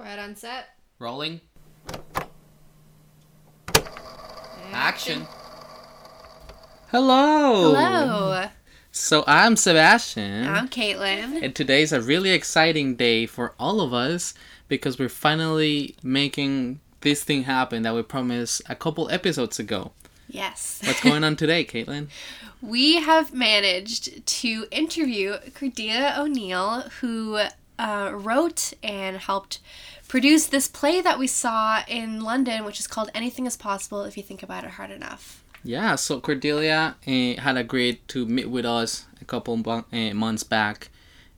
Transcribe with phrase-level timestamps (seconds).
[0.00, 0.70] Quiet on set.
[0.98, 1.42] Rolling.
[4.72, 5.26] Action.
[6.90, 7.74] Hello.
[7.74, 8.46] Hello.
[8.90, 10.46] So I'm Sebastian.
[10.46, 11.42] I'm Caitlin.
[11.42, 14.32] and today's a really exciting day for all of us
[14.68, 19.92] because we're finally making this thing happen that we promised a couple episodes ago.
[20.28, 20.80] Yes.
[20.82, 22.08] What's going on today, Caitlin?
[22.62, 27.40] We have managed to interview Cordelia O'Neill, who
[27.84, 29.58] uh, wrote and helped
[30.08, 34.16] produce this play that we saw in London, which is called Anything is Possible If
[34.16, 35.42] You Think About It Hard Enough.
[35.64, 40.88] Yeah, so Cordelia uh, had agreed to meet with us a couple uh, months back,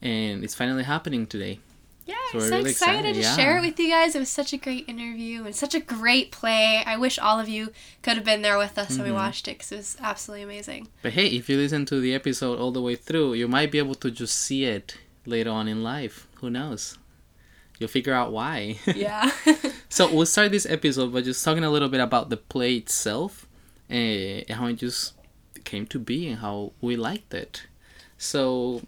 [0.01, 1.59] and it's finally happening today.
[2.07, 3.37] Yeah, So I'm so really excited, excited, to yeah.
[3.37, 4.15] share it with you guys.
[4.17, 6.83] It was such a great interview and such a great play.
[6.85, 9.23] I wish all of you could have been there with us when we Mhm.
[9.23, 10.89] watched it because it was absolutely amazing.
[11.03, 13.79] But hey, if you listen to the episode all the way through, you might be
[13.79, 14.97] able to just see it
[15.27, 16.27] later on in life.
[16.43, 16.99] Who knows?
[17.79, 18.79] You'll figure out why.
[18.97, 19.31] Yeah.
[19.89, 23.47] so we'll start this episode by just talking a little bit about the play itself
[23.89, 25.15] and how it just
[25.63, 27.69] came to be and how we liked it.
[28.19, 28.83] So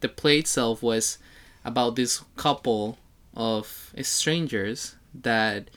[0.00, 1.16] the play itself was
[1.64, 2.98] about this couple
[3.34, 5.70] of strangers that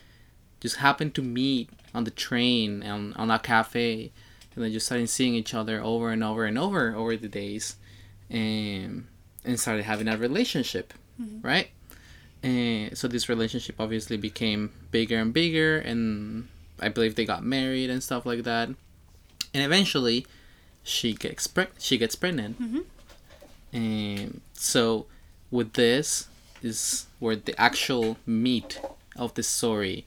[0.60, 4.12] just happened to meet on the train and on a cafe
[4.54, 7.78] and then just started seeing each other over and over and over over the days
[8.30, 9.08] and
[9.46, 10.94] and started having a relationship
[11.42, 11.70] right?
[12.44, 16.48] And so this relationship obviously became bigger and bigger and
[16.80, 18.68] i believe they got married and stuff like that.
[18.68, 20.28] And eventually
[20.84, 22.60] she gets preg- she gets pregnant.
[22.62, 22.84] Mhm.
[23.74, 25.06] and so
[25.52, 26.28] with this
[26.62, 28.80] is where the actual meat
[29.16, 30.06] of the story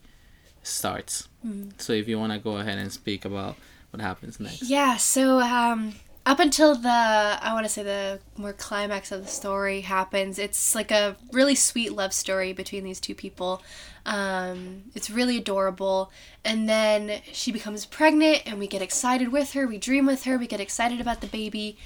[0.62, 1.28] starts.
[1.46, 1.72] Mhm.
[1.80, 3.56] so if you want to go ahead and speak about
[3.90, 4.62] what happens next.
[4.62, 5.94] Yeah, so um,
[6.28, 10.74] up until the, I want to say the more climax of the story happens, it's
[10.74, 13.62] like a really sweet love story between these two people.
[14.04, 16.12] Um, it's really adorable.
[16.44, 19.66] And then she becomes pregnant, and we get excited with her.
[19.66, 20.36] We dream with her.
[20.36, 21.78] We get excited about the baby.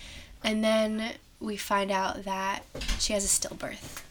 [0.43, 2.65] And then we find out that
[2.99, 4.03] she has a stillbirth.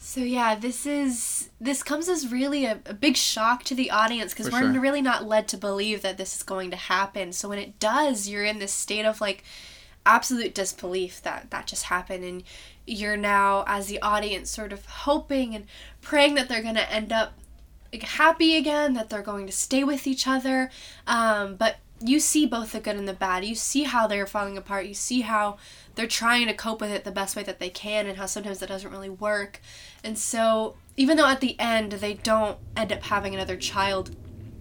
[0.00, 4.32] So yeah, this is this comes as really a, a big shock to the audience
[4.32, 4.80] because we're sure.
[4.80, 7.32] really not led to believe that this is going to happen.
[7.32, 9.44] So when it does, you're in this state of like
[10.08, 12.24] absolute disbelief that that just happened.
[12.24, 12.42] And
[12.86, 15.66] you're now as the audience sort of hoping and
[16.00, 17.34] praying that they're going to end up
[17.92, 20.70] like, happy again that they're going to stay with each other.
[21.06, 23.44] Um, but you see both the good and the bad.
[23.44, 24.86] You see how they're falling apart.
[24.86, 25.58] You see how
[25.94, 28.60] they're trying to cope with it the best way that they can and how sometimes
[28.60, 29.60] that doesn't really work.
[30.04, 34.14] And so even though at the end they don't end up having another child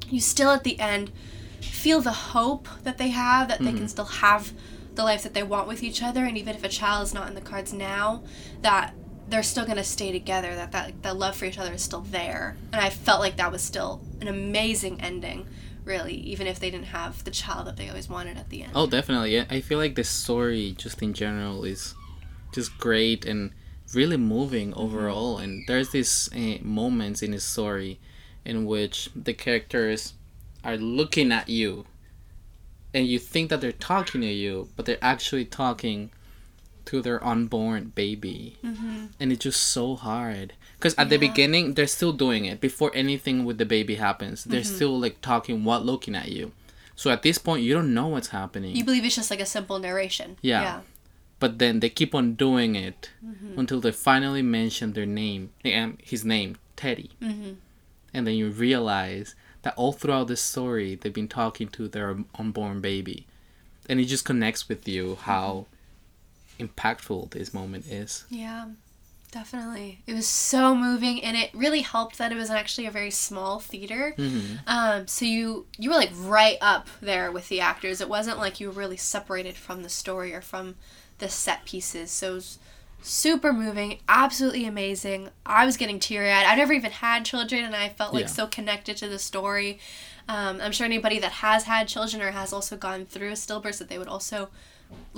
[0.10, 1.12] you still at the end
[1.60, 4.54] feel the hope that they have that they can still have
[4.98, 7.28] the life that they want with each other and even if a child is not
[7.30, 8.22] in the cards now
[8.62, 8.94] that
[9.30, 12.02] they're still going to stay together that, that that love for each other is still
[12.02, 15.48] there and i felt like that was still an amazing ending
[15.86, 18.72] really even if they didn't have the child that they always wanted at the end
[18.76, 19.34] Oh, definitely.
[19.34, 21.96] Yeah, I feel like the story, just in general, is
[22.54, 23.52] just great and
[23.94, 25.38] really moving overall.
[25.38, 28.00] And there's these uh, moments in the story
[28.44, 30.14] in which the characters
[30.64, 31.86] are looking at you,
[32.98, 36.00] and you think that they're talking to you, but they're actually talking
[36.90, 39.06] to their unborn baby, mm-hmm.
[39.20, 40.54] and it's just so hard.
[40.78, 44.44] Because at the beginning, they're still doing it before anything with the baby happens.
[44.46, 46.52] They're still like talking while looking at you.
[46.96, 48.76] So at this point, you don't know what's happening.
[48.76, 50.62] you believe it's just like a simple narration Yeah.
[50.68, 50.80] yeah.
[51.44, 53.60] but then they keep on doing it Mm-hmm.
[53.62, 55.42] until they finally mention their name
[56.12, 56.50] his name
[56.82, 57.52] teddy Mm-hmm.
[58.16, 59.36] and then you realize
[59.68, 63.28] that all throughout this story they've been talking to their unborn baby
[63.90, 65.66] and it just connects with you how
[66.58, 68.68] impactful this moment is Yeah,
[69.32, 70.00] definitely.
[70.08, 73.60] It was so moving, and it really helped that it was actually a very small
[73.60, 74.14] theater.
[74.16, 78.00] hmm Um, so you you were like right up there with the actors.
[78.00, 80.76] It wasn't like you were really separated from the story or from
[81.20, 82.10] the set pieces.
[82.10, 82.60] So it was
[83.02, 85.30] super moving, absolutely amazing.
[85.46, 86.46] I was getting teary eyed.
[86.46, 88.28] I've never even had children, and I felt like Yeah.
[88.28, 89.80] so connected to the story.
[90.30, 93.78] Um, I'm sure anybody that has had children or has also gone through a stillbirth
[93.80, 94.50] that they would also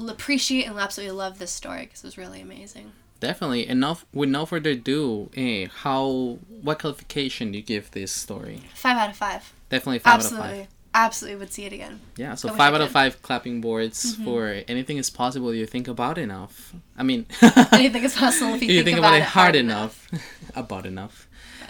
[0.08, 2.92] appreciate and absolutely love this story because it was really amazing.
[3.20, 8.62] definitely enough with no further ado eh, how what qualification do you give this story
[8.74, 9.52] Five out of five.
[9.70, 10.68] definitely five absolutely, out of five
[11.06, 12.00] absolutely would see it again.
[12.18, 15.54] Yeah, so five out of five clapping boards for anything is possible.
[15.54, 16.74] You think about enough.
[16.98, 17.26] I mean,
[17.72, 20.08] Anything is possible if you, you think, think about it hard enough.
[20.56, 21.28] about enough.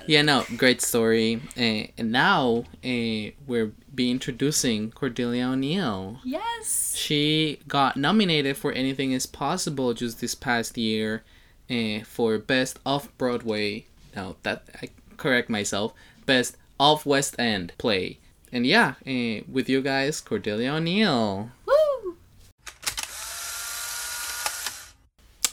[0.07, 1.41] Yeah, no, great story.
[1.55, 6.19] Uh, and now uh, we're be introducing Cordelia O'Neill.
[6.23, 6.95] Yes.
[6.95, 11.23] She got nominated for Anything Is Possible just this past year
[11.69, 13.85] uh, for Best Off Broadway.
[14.15, 15.93] No, that I correct myself.
[16.25, 18.19] Best Off West End play.
[18.51, 21.51] And yeah, uh, with you guys, Cordelia O'Neill.
[21.65, 22.17] Woo!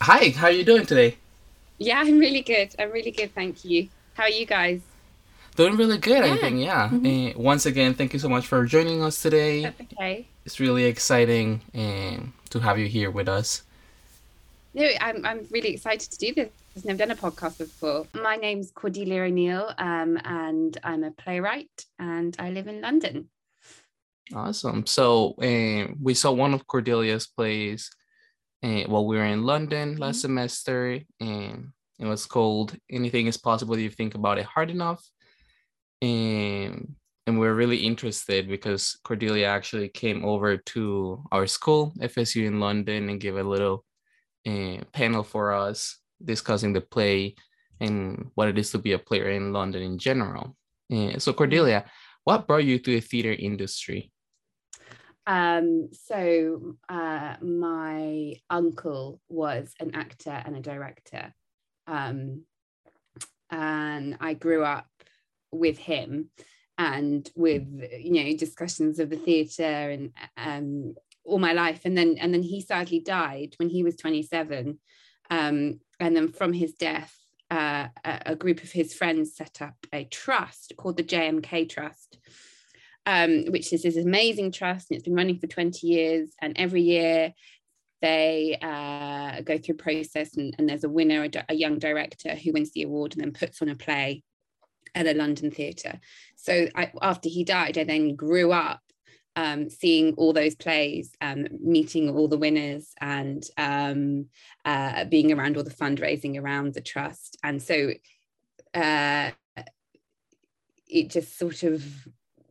[0.00, 1.19] Hi, how are you doing today?
[1.78, 2.75] Yeah, I'm really good.
[2.78, 3.88] I'm really good, thank you.
[4.14, 4.81] How are you guys?
[5.56, 6.37] Doing really good, I Yeah.
[6.37, 6.84] think, yeah.
[7.37, 9.62] Uh, once again, thank you so much for joining us today.
[9.62, 10.26] That's okay.
[10.44, 13.62] It's really exciting um, to have you here with us.
[14.75, 16.50] No, I'm I'm really excited to do this.
[16.76, 18.06] I've never done a podcast before.
[18.12, 23.31] My name's Cordelia O'Neill, um, and I'm a playwright, and I live in London.
[24.34, 24.84] Awesome.
[24.84, 27.88] So uh, we saw one of Cordelia's plays
[28.62, 31.69] uh, while we were in London last semester, and
[31.99, 35.02] it was called "Anything Is Possible If You Think About It Hard Enough."
[36.02, 36.94] And
[37.26, 43.08] and we're really interested because Cordelia actually came over to our school, FSU in London,
[43.08, 43.82] and gave a little
[44.46, 47.34] uh, panel for us discussing the play
[47.80, 50.56] and what it is to be a player in London in general.
[50.92, 51.84] Uh, so Cordelia,
[52.24, 54.10] what brought you to the theater industry?
[55.26, 61.34] Um, so uh, my uncle was an actor and a director,
[61.88, 62.44] um,
[63.50, 64.86] and I grew up
[65.50, 66.30] with him
[66.78, 67.66] and with
[67.98, 71.80] you know discussions of the theatre and um, all my life.
[71.84, 74.78] And then and then he sadly died when he was 27,
[75.31, 77.12] um, and then from his death.
[77.49, 82.19] Uh, a, group of his friends set up a trust called the JMK Trust,
[83.06, 86.32] um, which is this amazing trust, and it's been running for 20 years.
[86.43, 87.32] And every year
[88.02, 92.52] they uh, go through process, and, and there's a winner, a, a young director who
[92.52, 94.25] wins the award and then puts on a play
[94.96, 96.00] at a London theatre.
[96.37, 98.81] So I, after he died, I then grew up
[99.36, 104.26] um, seeing all those plays, um, meeting all the winners, and um,
[104.64, 107.36] uh, being around all the fundraising around the trust.
[107.44, 107.92] And so
[108.74, 109.30] uh,
[110.88, 111.84] it just sort of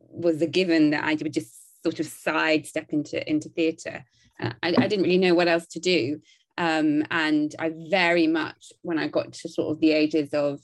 [0.08, 4.04] was a given that I would just sort of sidestep into into theatre.
[4.40, 6.20] Uh, I, I didn't really know what else to do,
[6.56, 10.60] um, and I very much when I got to sort of the ages of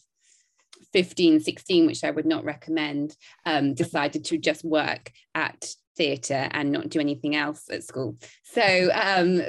[0.93, 3.17] 15, 16, which I would not recommend,
[3.47, 5.67] um, decided to just work at
[5.97, 8.17] theatre and not do anything else at school.
[8.45, 9.43] So um,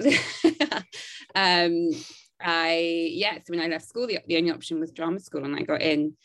[1.36, 1.90] um,
[2.42, 5.56] I yeah, so when I left school, the, the only option was drama school, and
[5.56, 6.16] I got in,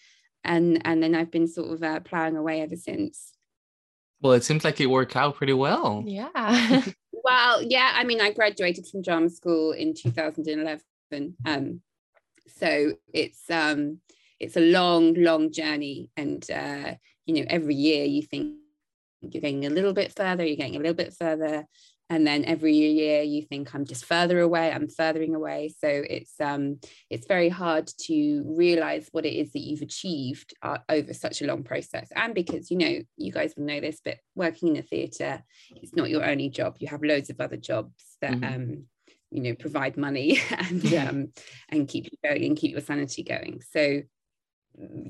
[0.44, 3.32] and and then I've been sort of uh, ploughing away ever since.
[4.20, 6.02] Well, it seems like it worked out pretty well.
[6.06, 6.82] Yeah.
[7.24, 10.82] Well, yeah, I mean, I graduated from drama school in 2011.
[11.44, 11.80] Um,
[12.56, 14.00] so it's um,
[14.40, 16.94] it's a long, long journey, and uh,
[17.26, 18.54] you know, every year you think
[19.20, 21.66] you're getting a little bit further, you're getting a little bit further,
[22.10, 25.74] and then every year you think I'm just further away, I'm furthering away.
[25.78, 26.80] So it's um,
[27.10, 31.46] it's very hard to realize what it is that you've achieved uh, over such a
[31.46, 34.82] long process, and because you know, you guys will know this, but working in a
[34.82, 35.42] theatre
[35.82, 38.54] it's not your only job you have loads of other jobs that Mhm.
[38.54, 38.84] um
[39.30, 41.32] you know provide money and um
[41.68, 44.02] and keep you going and keep your sanity going so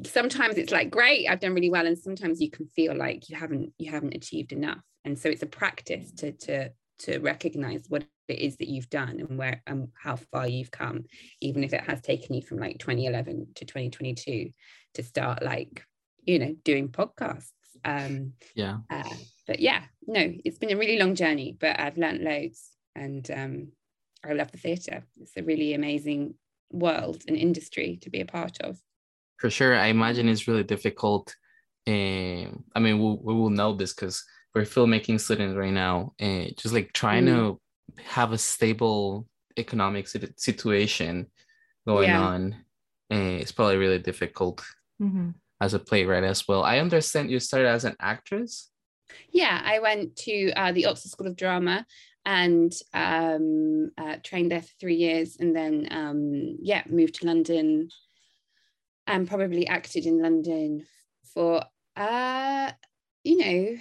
[0.05, 3.37] sometimes it's like great i've done really well and sometimes you can feel like you
[3.37, 8.05] haven't you haven't achieved enough and so it's a practice to to to recognize what
[8.29, 11.05] it is that you've done and where and how far you've come
[11.41, 14.51] even if it has taken you from like 2011 to 2022
[14.95, 15.85] to start like
[16.25, 17.53] you know doing podcasts
[17.85, 18.79] um Yeah.
[18.91, 19.15] uh,
[19.49, 23.69] but yeah, no, it's been a really long journey, but I've learnt loads and um,
[24.23, 25.05] I love the theatre.
[25.17, 26.35] It's a really amazing
[26.71, 28.79] world and industry to be a part of.
[29.39, 29.77] For sure.
[29.77, 31.35] I imagine it's really difficult.
[31.87, 36.13] And I mean, we, we will know this because we're filmmaking students right now.
[36.19, 37.61] And just like trying to
[38.05, 39.27] have a stable
[39.57, 41.27] economic situation
[41.87, 42.21] going Yeah.
[42.21, 42.65] on,
[43.11, 44.63] eh, it's probably really difficult
[45.01, 45.35] Mhm.
[45.61, 46.63] as a playwright as well.
[46.65, 48.71] I understand you started as an actress.
[49.31, 51.87] Yeah, I went to uh, the Oxford School of Drama
[52.27, 57.89] and um, uh, trained there for three years and then, um, yeah, moved to London
[59.09, 60.87] and probably acted in London
[61.35, 61.65] for,
[61.97, 62.71] uh,
[63.25, 63.77] you know,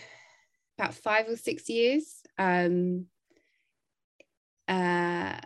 [0.79, 2.21] about five or six years.
[2.37, 3.07] Um,
[4.67, 5.39] uh,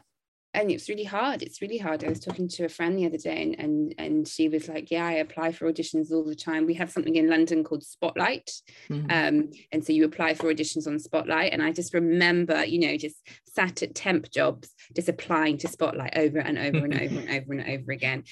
[0.53, 1.41] and it's really hard.
[1.41, 2.03] It's really hard.
[2.03, 4.91] I was talking to a friend the other day, and and and she was like,
[4.91, 6.65] "Yeah, I apply for auditions all the time.
[6.65, 8.51] We have something in London called Spotlight,
[8.89, 9.05] Mhm.
[9.09, 12.97] um, and so you apply for auditions on Spotlight." And I just remember, you know,
[12.97, 13.15] just
[13.47, 17.53] sat at temp jobs, just applying to Spotlight over and over and over and over
[17.53, 18.25] and over again.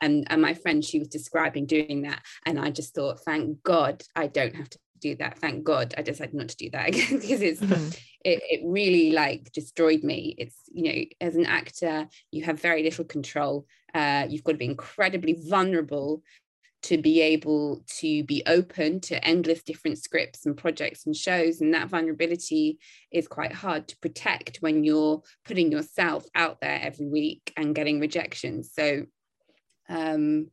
[0.00, 4.02] And and my friend, she was describing doing that, and I just thought, thank God,
[4.16, 5.38] I don't have to do that.
[5.38, 7.96] Thank God, I decided not to do that again because it's Mhm.
[8.22, 12.82] it, it really like destroyed me it's you know as an actor you have very
[12.82, 16.22] little control uh, you've got to be incredibly vulnerable
[16.82, 21.60] to be able to be open to endless different scripts and projects and shows.
[21.60, 22.78] And that vulnerability
[23.12, 28.00] is quite hard to protect when you're putting yourself out there every week and getting
[28.00, 28.72] rejections.
[28.72, 29.04] So
[29.90, 30.50] um,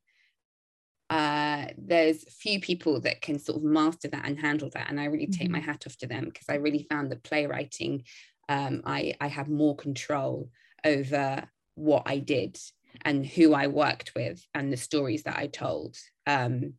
[1.10, 4.90] uh, there's few people that can sort of master that and handle that.
[4.90, 5.70] And I really take my mm-hmm.
[5.70, 8.04] hat off to them because I really found that playwriting,
[8.50, 10.50] um, I, I have more control
[10.84, 11.44] over
[11.76, 12.58] what I did
[13.06, 15.96] and who I worked with and the stories that I told.
[16.26, 16.74] Um,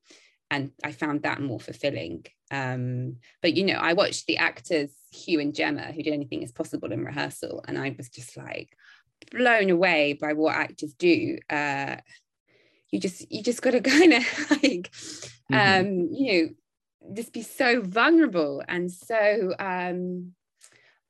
[0.51, 2.25] and I found that more fulfilling.
[2.51, 6.53] Um, but you know, I watched the actors Hugh and Gemma who did anything as
[6.53, 8.71] possible in rehearsal, and I was just like
[9.31, 11.39] blown away by what actors do.
[11.51, 11.97] Uh,
[12.91, 14.91] you just you just got to kind of like,
[15.51, 15.55] mm-hmm.
[15.55, 20.33] um, you know, just be so vulnerable and so um,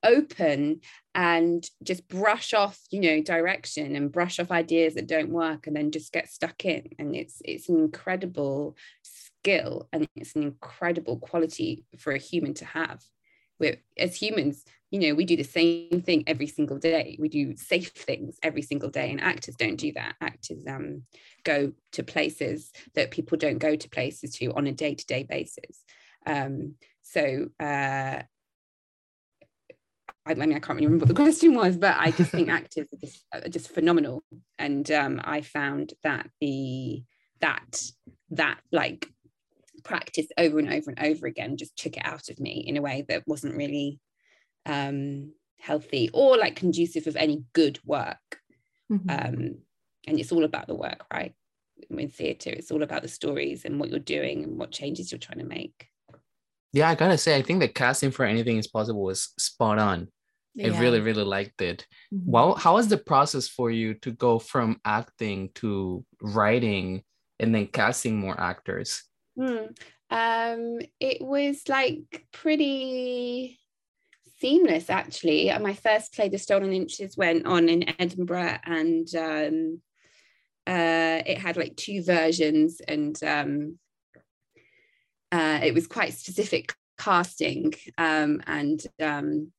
[0.03, 0.81] open
[1.15, 5.75] and just brush off you know direction and brush off ideas that don't work and
[5.75, 11.19] then just get stuck in and it's it's an incredible skill and it's an incredible
[11.19, 13.03] quality for a human to have
[13.59, 17.17] we're as humans you know we do the same thing every single day.
[17.21, 20.15] We do safe things every single day and actors don't do that.
[20.21, 21.03] Actors um
[21.45, 25.83] go to places that people don't go to places to on a day-to-day basis.
[26.27, 28.23] Um so uh
[30.27, 32.89] I, mean, I can't really remember what the question was, but I just think actors
[32.93, 34.23] are just, are just phenomenal.
[34.59, 37.03] And um, I found that the
[37.41, 37.83] that
[38.31, 39.09] that like
[39.85, 42.83] practice over and over and over again just took it out of me in a
[42.83, 44.01] way that wasn't really
[44.69, 48.41] um, healthy or like conducive of any good work.
[48.91, 49.11] Mm-hmm.
[49.11, 49.59] Um,
[50.07, 51.35] and it's all about the work, right?
[51.91, 55.19] In theatre, it's all about the stories and what you're doing and what changes you're
[55.19, 55.89] trying to make.
[56.73, 60.09] Yeah, I gotta say, I think the casting for anything is possible was spot on.
[60.55, 60.75] Yeah.
[60.75, 61.87] I really, really liked it.
[62.13, 62.31] Mm-hmm.
[62.31, 67.05] Well, how was the process for you to go from acting to writing
[67.39, 69.05] and then casting more actors?
[69.39, 69.77] Mm.
[70.11, 73.58] Um, it was like pretty
[74.41, 75.53] seamless actually.
[75.61, 79.83] My first play, The Stolen Inches, went on in Edinburgh and um,
[80.67, 83.79] uh, it had like two versions and um,
[85.33, 89.53] uh, it was quite specific casting um, and um,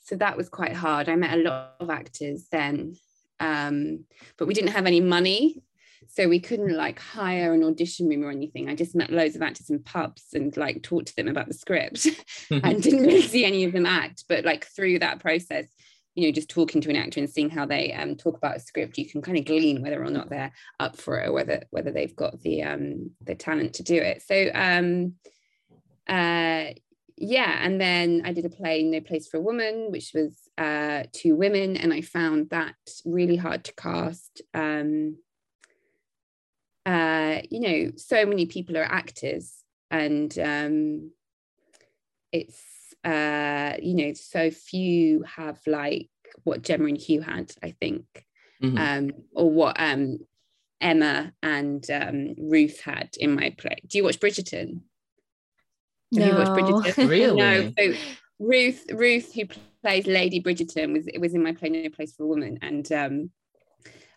[0.00, 1.08] so that was quite hard.
[1.08, 2.96] I met a lot of actors then,
[3.38, 4.04] um,
[4.36, 5.62] but we didn't have any money.
[6.08, 8.68] So we couldn't like hire an audition room or anything.
[8.68, 11.54] I just met loads of actors in pubs and like talked to them about the
[11.54, 12.06] script
[12.50, 14.24] and didn't really see any of them act.
[14.28, 15.66] But like through that process,
[16.14, 18.60] you know, just talking to an actor and seeing how they um, talk about a
[18.60, 21.64] script, you can kind of glean whether or not they're up for it or whether
[21.70, 24.22] whether they've got the um, the talent to do it.
[24.22, 25.14] So um,
[26.08, 26.74] uh,
[27.16, 31.04] yeah, and then I did a play, No Place for a Woman, which was uh,
[31.12, 34.42] two women, and I found that really hard to cast.
[34.52, 35.16] Um,
[36.84, 39.52] uh, you know, so many people are actors,
[39.90, 41.10] and um,
[42.32, 42.60] it's
[43.04, 46.08] uh, you know, so few have like
[46.44, 48.04] what Gemma and Hugh had, I think,
[48.62, 48.78] mm-hmm.
[48.78, 50.18] um, or what um,
[50.80, 53.76] Emma and um, Ruth had in my play.
[53.86, 54.80] Do you watch Bridgerton?
[56.14, 56.26] Have no.
[56.26, 57.08] you watched Bridgerton?
[57.08, 57.36] really?
[57.36, 57.72] No.
[57.78, 57.94] So
[58.38, 59.44] Ruth, Ruth, who
[59.82, 63.30] plays Lady Bridgerton, was was in my play No Place for a Woman, and um,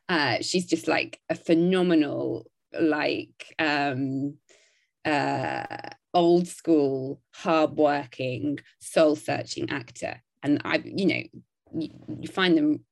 [0.10, 2.46] uh, she's just like a phenomenal,
[2.80, 4.36] like um,
[5.04, 5.66] uh,
[6.14, 10.22] old school, hardworking, soul searching actor.
[10.44, 11.22] And I, you know,
[11.78, 11.90] you,
[12.22, 12.86] you find them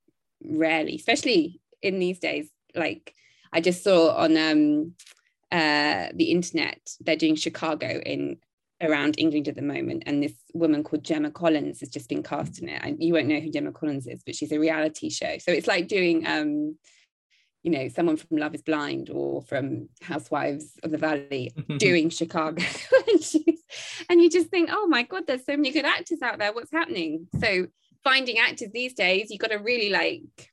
[0.44, 2.50] rarely, especially in these days.
[2.75, 3.13] Like
[3.52, 4.94] I just saw on um,
[5.52, 8.38] uh, the internet, they're doing Chicago in
[8.82, 10.04] around England at the moment.
[10.06, 12.82] And this woman called Gemma Collins has just been cast in it.
[12.84, 15.38] And you won't know who Gemma Collins is, but she's a reality show.
[15.38, 16.75] So it's like doing, um,
[17.63, 22.63] you know, someone from Love is Blind or from Housewives of the Valley doing Chicago.
[24.10, 26.53] and you just think, oh my God, there's so many good actors out there.
[26.53, 27.27] What's happening?
[27.39, 27.67] So
[28.03, 30.51] finding actors these days, you've got to really like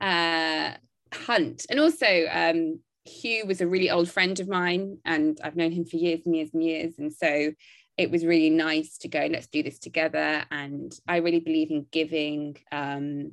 [0.00, 0.72] uh,
[1.12, 1.66] hunt.
[1.68, 5.84] And also, um, Hugh was a really old friend of mine, and I've known him
[5.84, 6.94] for years and years and years.
[6.98, 7.52] And so
[7.98, 10.44] it was really nice to go, let's do this together.
[10.50, 13.32] And I really believe in giving um,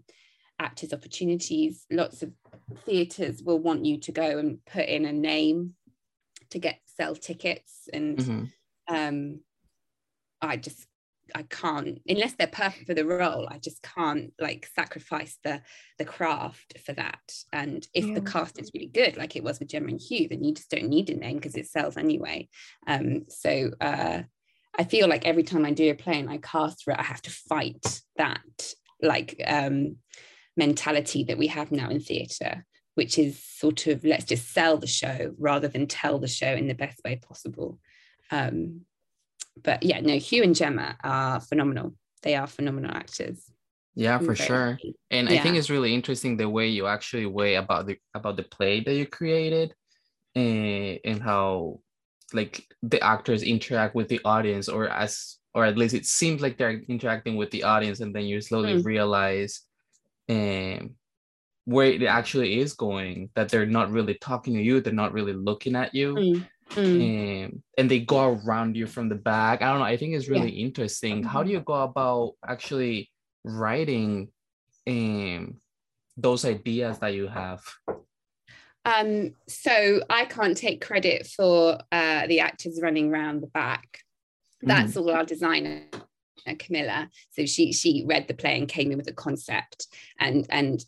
[0.59, 1.85] actors opportunities.
[1.91, 2.31] Lots of
[2.85, 5.75] theatres will want you to go and put in a name
[6.51, 7.89] to get sell tickets.
[7.93, 8.95] And mm-hmm.
[8.95, 9.39] um,
[10.41, 10.87] I just
[11.35, 13.47] I can't unless they're perfect for the role.
[13.49, 15.61] I just can't like sacrifice the
[15.97, 17.33] the craft for that.
[17.51, 18.15] And if yeah.
[18.15, 20.69] the cast is really good, like it was with Gemma and Hugh, then you just
[20.69, 22.47] don't need a name because it sells anyway.
[22.87, 24.23] Um, so uh,
[24.77, 27.03] I feel like every time I do a play and I cast for it, I
[27.03, 29.97] have to fight that like um,
[30.57, 32.65] mentality that we have now in theatre
[32.97, 36.67] which is sort of let's just sell the show rather than tell the show in
[36.67, 37.77] the best way possible.
[38.31, 38.81] Um,
[39.61, 41.93] but yeah, no, Hugh and Gemma are phenomenal.
[42.23, 43.51] They are phenomenal actors.
[43.93, 44.79] Yeah, for sure.
[45.11, 45.35] And yeah.
[45.35, 48.79] I think it's really interesting the way you actually weigh about the about the play
[48.79, 49.75] that you created
[50.33, 51.81] and, and how
[52.33, 56.57] like the actors interact with the audience or as or at least it seems like
[56.57, 58.85] they're interacting with the audience and then you slowly mm.
[58.85, 59.66] realize
[60.29, 60.96] um,
[61.65, 65.34] where it actually is going that they're not really talking to you they're not really
[65.34, 66.48] looking at you mm.
[66.72, 67.46] Mm.
[67.46, 70.27] Um, and they go around you from the back i don't know i think it's
[70.27, 70.65] really yeah.
[70.65, 73.10] interesting how do you go about actually
[73.46, 74.27] writing
[74.86, 75.57] um,
[76.17, 77.62] those ideas that you have
[78.88, 84.00] um, so I can't take credit for uh, the actors running around the back.
[84.62, 85.01] That's mm.
[85.01, 85.81] all our designer,
[86.56, 87.10] Camilla.
[87.32, 89.88] So she she read the play and came in with a concept,
[90.20, 90.84] and and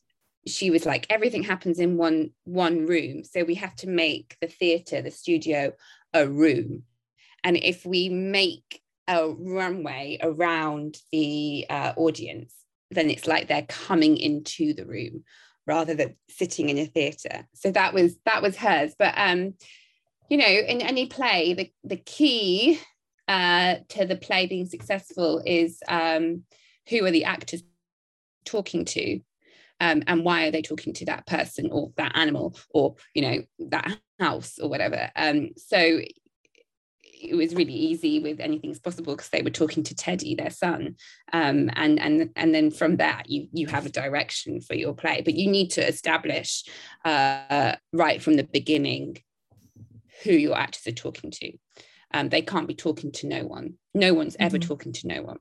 [0.47, 3.23] she was like, everything happens in one one room.
[3.23, 5.73] So we have to make the theatre, the studio,
[6.13, 6.83] a room.
[7.43, 12.53] And if we make a runway around the uh, audience,
[12.91, 15.23] then it's like they're coming into the room
[15.65, 17.47] rather than sitting in a theatre.
[17.53, 18.95] So that was that was hers.
[18.97, 19.53] But um,
[20.29, 22.79] you know, in any play, the the key
[23.29, 26.43] uh, to the play being successful is um,
[26.89, 27.63] who are the actors
[28.43, 29.21] talking to,
[29.79, 33.43] um, and why are they talking to that person or that animal or you know
[33.69, 35.11] that house or whatever.
[35.15, 36.01] Um, so
[37.21, 40.95] it was really easy with anything's possible because they were talking to Teddy, their son,
[41.31, 45.21] um, and and and then from that you you have a direction for your play,
[45.23, 46.63] but you need to establish
[47.05, 49.17] uh, right from the beginning
[50.23, 51.51] who your actors are talking to.
[52.13, 53.75] Um, they can't be talking to no one.
[53.93, 54.67] No one's ever mm-hmm.
[54.67, 55.37] talking to no one.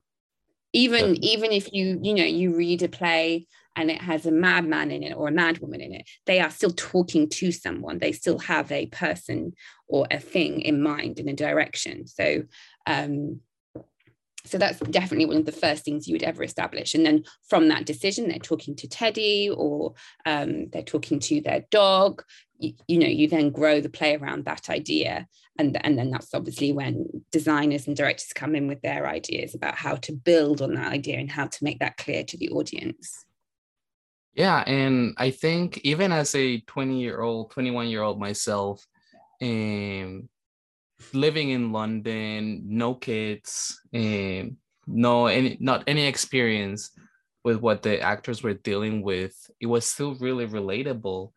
[0.71, 4.91] Even even if you you know you read a play and it has a madman
[4.91, 7.97] in it or a madwoman in it, they are still talking to someone.
[7.97, 9.53] They still have a person
[9.87, 12.05] or a thing in mind in a direction.
[12.05, 12.43] So,
[12.85, 13.39] um,
[14.49, 16.95] so that's definitely one of the first things you would ever establish.
[16.95, 19.93] And then from that decision, they're talking to Teddy or
[20.25, 22.23] um, they're talking to their dog.
[22.57, 25.27] You, you, know, you then grow the play around that idea.
[25.57, 29.75] And, and then that's obviously when designers and directors come in with their ideas about
[29.75, 33.25] how to build on that idea and how to make that clear to the audience.
[34.33, 38.85] Yeah, and I think even as a 20 year old, 21 year old myself,
[39.41, 40.29] um,
[41.13, 44.57] living in London, no kids, and
[44.87, 46.91] no any not any experience
[47.43, 51.31] with what the actors were dealing with, it was still really relatable.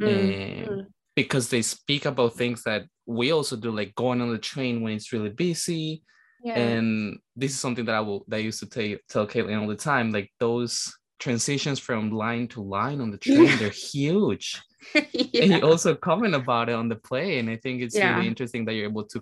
[0.00, 0.86] Mm.
[1.16, 4.92] because they speak about things that we also do, like going on the train when
[4.92, 6.04] it's really busy.
[6.44, 6.56] Yeah.
[6.56, 9.66] And this is something that I will that I used to tell tell Caitlin all
[9.66, 10.12] the time.
[10.12, 13.56] Like those transitions from line to line on the train yeah.
[13.56, 14.60] they're huge.
[15.12, 15.42] Yeah.
[15.42, 18.14] and you also comment about it on the play and i think it's yeah.
[18.14, 19.20] really interesting that you're able to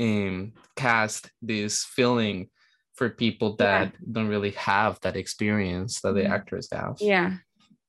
[0.00, 2.48] um, cast this feeling
[2.94, 6.32] for people that don't really have that experience that the mm-hmm.
[6.32, 6.96] actors have.
[7.00, 7.36] Yeah.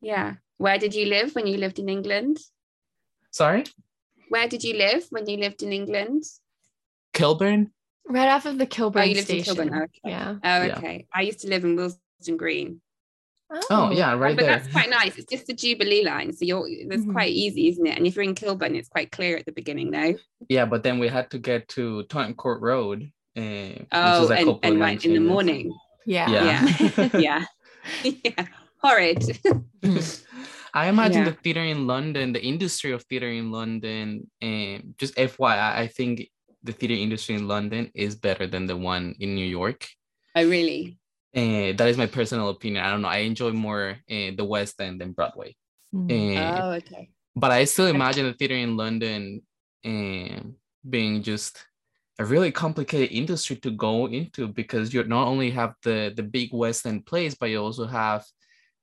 [0.01, 0.35] Yeah.
[0.57, 2.39] Where did you live when you lived in england?
[3.31, 3.63] Sorry?
[4.29, 6.23] Where did you live when you lived in england?
[7.13, 7.71] Kilburn?
[8.07, 9.51] Right off of the kilburn oh, you lived station.
[9.51, 9.83] in kilburn.
[9.83, 9.99] okay.
[10.05, 10.35] yeah.
[10.43, 11.07] Oh okay.
[11.13, 12.81] I used to live in willesden green
[13.53, 14.57] Oh, oh yeah, right but there.
[14.57, 15.17] that's quite nice.
[15.17, 17.11] It's just the Jubilee line, so you're that's mm-hmm.
[17.11, 17.97] quite easy, isn't it?
[17.97, 20.15] And if you're in Kilburn, it's quite clear at the beginning, though.
[20.47, 23.11] Yeah, but then we had to get to Tottenham Court Road.
[23.35, 25.73] Uh, oh, and, and right in the morning.
[26.05, 27.45] Yeah, yeah, yeah,
[28.23, 28.45] yeah.
[28.77, 29.37] Horrid.
[30.73, 31.29] I imagine yeah.
[31.29, 36.29] the theater in London, the industry of theater in London, and just FYI, I think
[36.63, 39.87] the theater industry in London is better than the one in New York.
[40.35, 40.97] Oh, really?
[41.35, 42.83] Uh, that is my personal opinion.
[42.83, 43.07] I don't know.
[43.07, 45.55] I enjoy more uh, the West End than Broadway.
[45.93, 46.37] Mm.
[46.37, 47.09] Uh, oh, okay.
[47.35, 49.41] But I still imagine the theater in London
[49.83, 50.55] and
[50.87, 51.63] being just
[52.19, 56.49] a really complicated industry to go into because you not only have the the big
[56.53, 58.25] West End plays, but you also have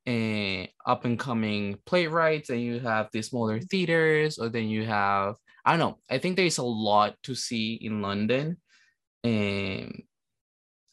[0.06, 5.37] uh, up and coming playwrights, and you have the smaller theaters, or then you have
[5.64, 5.98] I don't know.
[6.08, 8.56] I think there is a lot to see in London,
[9.22, 10.02] and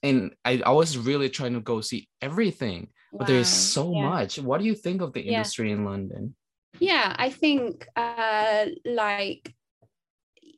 [0.06, 3.20] and I, I was really trying to go see everything wow.
[3.20, 4.10] but there's so yeah.
[4.10, 6.36] much what do you think of the industry in london
[6.80, 9.54] yeah i think uh like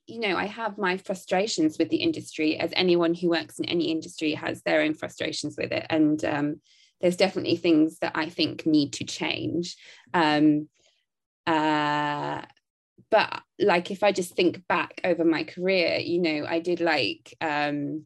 [0.05, 3.91] you know i have my frustrations with the industry as anyone who works in any
[3.91, 6.62] industry has their own frustrations with it and um,
[7.01, 9.75] there's definitely things that i think need to change
[10.13, 10.67] um,
[11.45, 12.41] uh,
[13.12, 17.36] but like if i just think back over my career you know i did like
[17.41, 18.05] um,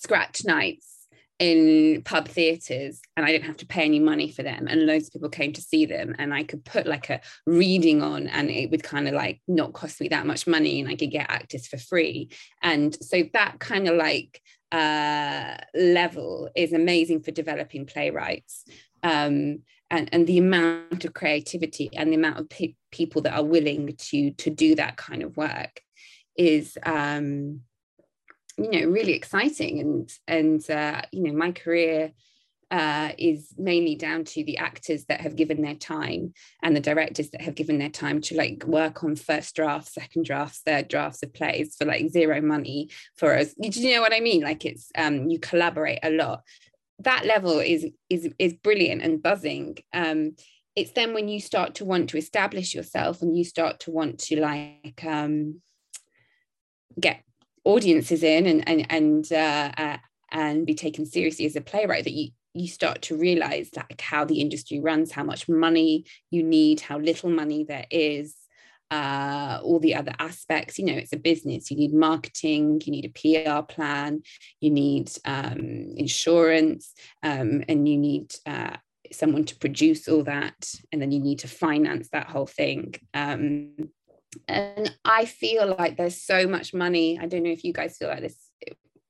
[0.00, 1.06] scratch nights
[1.38, 4.66] in pub theatres and I didn't have to pay any money for them.
[4.66, 8.02] And loads of people came to see them and I could put like a reading
[8.02, 10.96] on and it would kind of like not cost me that much money and I
[10.96, 12.30] could get actors for free.
[12.60, 18.64] And so that kind of like uh, level is amazing for developing playwrights
[19.02, 23.44] um, and, and the amount of creativity and the amount of pe- people that are
[23.44, 25.80] willing to to do that kind of work
[26.36, 27.60] is um,
[28.58, 32.12] you know really exciting and and uh, you know my career
[32.70, 37.30] uh, is mainly down to the actors that have given their time and the directors
[37.30, 41.22] that have given their time to like work on first drafts, second drafts, third drafts
[41.22, 43.54] of plays for like zero money for us.
[43.54, 44.42] Do you know what I mean?
[44.42, 46.42] Like it's um, you collaborate a lot.
[47.00, 49.78] That level is is is brilliant and buzzing.
[49.94, 50.32] Um,
[50.76, 54.18] it's then when you start to want to establish yourself and you start to want
[54.20, 55.62] to like um,
[57.00, 57.22] get
[57.68, 59.96] audiences in and and and uh, uh,
[60.32, 64.24] and be taken seriously as a playwright that you you start to realize like how
[64.24, 68.34] the industry runs how much money you need how little money there is
[68.90, 70.78] uh, all the other aspects.
[70.78, 71.70] You know it's a business.
[71.70, 74.22] You need marketing you need a pr plan
[74.60, 78.76] you need um, insurance um, and you need uh,
[79.12, 82.94] someone to produce all that and then you need to finance that whole thing.
[83.12, 83.90] Um,
[84.46, 87.18] and I feel like there's so much money.
[87.20, 88.50] I don't know if you guys feel like this,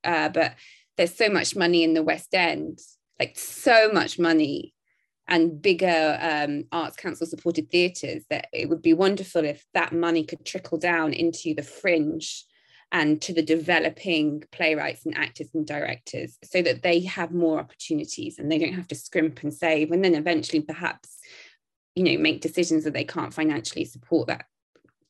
[0.04, 0.54] uh, but
[0.96, 2.78] there's so much money in the West End,
[3.18, 4.74] like so much money,
[5.26, 10.24] and bigger um, arts council supported theatres that it would be wonderful if that money
[10.24, 12.44] could trickle down into the fringe
[12.90, 18.38] and to the developing playwrights and actors and directors so that they have more opportunities
[18.38, 21.18] and they don't have to scrimp and save and then eventually perhaps
[21.94, 24.46] you know make decisions that they can't financially support that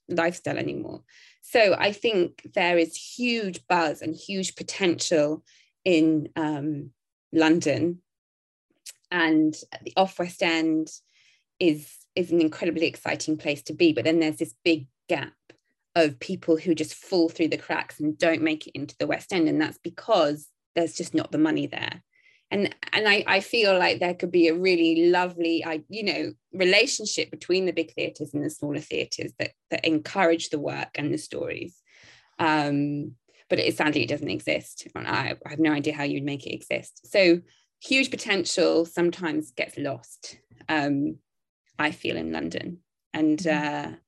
[0.09, 1.03] lifestyle anymore.
[1.43, 5.45] So I think there is huge buzz and huge potential
[5.85, 6.91] in um,
[7.33, 8.03] London,
[9.11, 10.89] and the Off West End
[11.59, 13.93] is is an incredibly exciting place to be.
[13.93, 15.33] But then there's this big gap
[15.95, 19.33] of people who just fall through the cracks and don't make it into the West
[19.33, 22.03] End, and that's because there's just not the money there
[22.51, 26.33] and and I, I feel like there could be a really lovely I you know
[26.53, 31.13] relationship between the big theatres and the smaller theatres that that encourage the work and
[31.13, 31.77] the stories.
[32.39, 33.13] Um
[33.51, 34.87] but it sadly it doesn't exist.
[34.95, 37.11] I, I have no idea how you'd make it exist.
[37.11, 37.41] So
[37.81, 41.19] huge potential sometimes gets lost um
[41.79, 42.79] I feel in London.
[43.13, 43.99] And mm-hmm.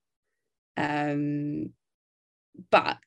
[0.78, 1.70] uh um
[2.70, 2.98] but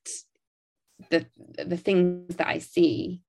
[1.10, 1.26] the
[1.66, 3.22] the things that I see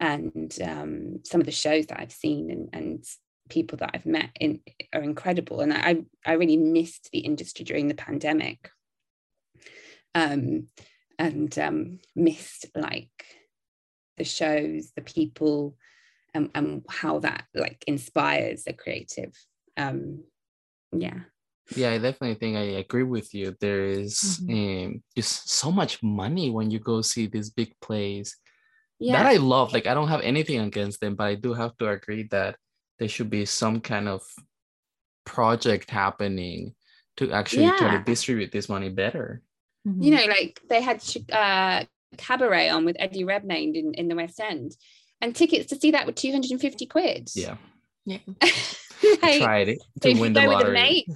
[0.00, 3.04] and um, some of the shows that I've seen and, and
[3.48, 4.60] people that I've met in
[4.92, 5.60] are incredible.
[5.60, 8.70] And I I really missed the industry during the pandemic,
[10.14, 10.68] um,
[11.18, 13.24] and um, missed like
[14.16, 15.76] the shows, the people,
[16.34, 19.32] and, and how that like inspires a creative.
[19.76, 20.24] Um,
[20.92, 21.20] yeah.
[21.76, 23.54] Yeah, I definitely think I agree with you.
[23.60, 24.86] There is, mm-hmm.
[24.86, 28.34] um, just so much money when you go see these big plays
[28.98, 29.22] yeah.
[29.22, 29.72] that I love.
[29.72, 32.56] Like I don't have anything against them, but I do have to agree that
[32.98, 34.22] there should be some kind of
[35.24, 36.74] project happening
[37.18, 37.76] to actually yeah.
[37.76, 39.42] try to distribute this money better.
[39.86, 40.02] Mm-hmm.
[40.02, 41.84] You know, like they had uh,
[42.16, 44.72] Cabaret on with Eddie Redmayne in, in the West End,
[45.20, 47.30] and tickets to see that were 250 quid.
[47.34, 47.56] Yeah.
[48.04, 48.18] Yeah.
[49.22, 50.72] like, tried it to win the lottery.
[50.72, 51.08] Mate,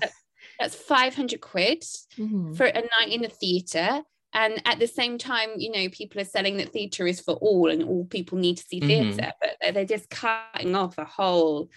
[0.58, 1.82] that's 500 quid
[2.18, 2.52] mm-hmm.
[2.52, 4.02] for a night in the theatre
[4.34, 7.70] and at the same time you know people are selling that theatre is for all
[7.70, 9.48] and all people need to see theatre mm-hmm.
[9.60, 11.68] but they're just cutting off a whole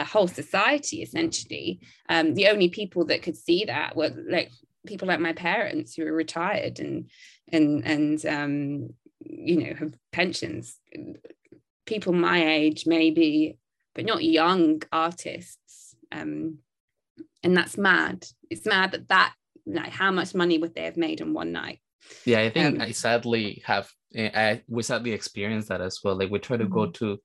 [0.00, 1.80] a whole society essentially.
[2.08, 4.50] Um, the only people that could see that were like
[4.86, 7.10] people like my parents who are retired and
[7.52, 10.76] and and um, you know have pensions.
[11.86, 13.58] People my age maybe
[13.94, 15.94] but not young artists.
[16.12, 16.58] Um,
[17.42, 18.26] and that's mad.
[18.48, 19.34] It's mad that that
[19.66, 21.80] like how much money would they have made in one night
[22.24, 26.16] yeah i think um, i sadly have eh, i we sadly experienced that as well
[26.16, 26.74] like we try to mm-hmm.
[26.74, 27.18] go to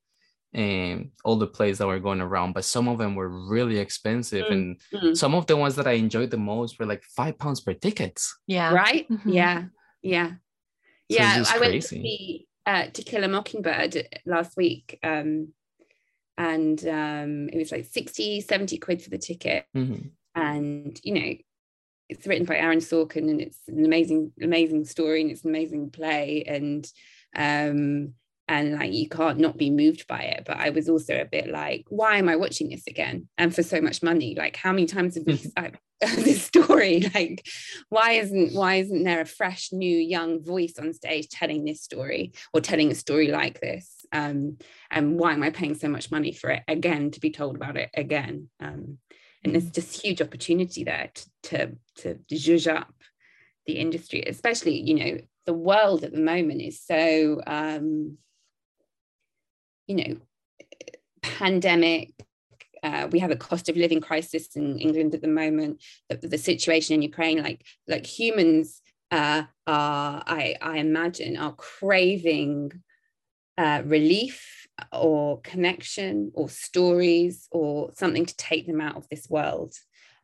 [0.57, 4.45] um, all the plays that were going around but some of them were really expensive
[4.45, 5.13] and mm-hmm.
[5.13, 8.19] some of the ones that i enjoyed the most were like five pounds per ticket.
[8.47, 9.29] yeah right mm-hmm.
[9.29, 9.63] yeah
[10.01, 10.35] yeah so
[11.09, 15.49] yeah i went to see uh, to kill a mockingbird last week um,
[16.38, 20.07] and um, it was like 60 70 quid for the ticket mm-hmm.
[20.35, 21.33] and you know
[22.09, 25.89] it's written by Aaron Sorkin and it's an amazing, amazing story and it's an amazing
[25.89, 26.43] play.
[26.47, 26.87] And
[27.35, 28.13] um,
[28.47, 30.43] and like you can't not be moved by it.
[30.45, 33.27] But i was also a bit like why am i watching this again?
[33.37, 34.35] And for so much money.
[34.35, 35.39] Like how many times have we
[36.01, 37.09] this story?
[37.13, 37.47] Like
[37.89, 42.33] why isn't why isn't there a fresh new young voice on stage telling this story
[42.53, 44.05] or telling a story like this?
[44.11, 44.57] Um
[44.91, 47.77] and why am i paying so much money for it again to be told about
[47.77, 48.49] it again?
[48.59, 48.99] Um
[49.45, 51.10] and there's just huge opportunity there
[51.43, 52.93] to to, to zhuzh up
[53.67, 58.17] the industry especially you know the world at the moment is so um
[59.88, 60.17] you know
[61.21, 62.13] pandemic
[62.84, 65.81] uh, we have a cost of living crisis in England at the moment.
[66.08, 68.79] The, the situation in Ukraine, like like humans,
[69.10, 72.84] uh, are I I imagine are craving
[73.58, 79.73] uh, relief or connection or stories or something to take them out of this world.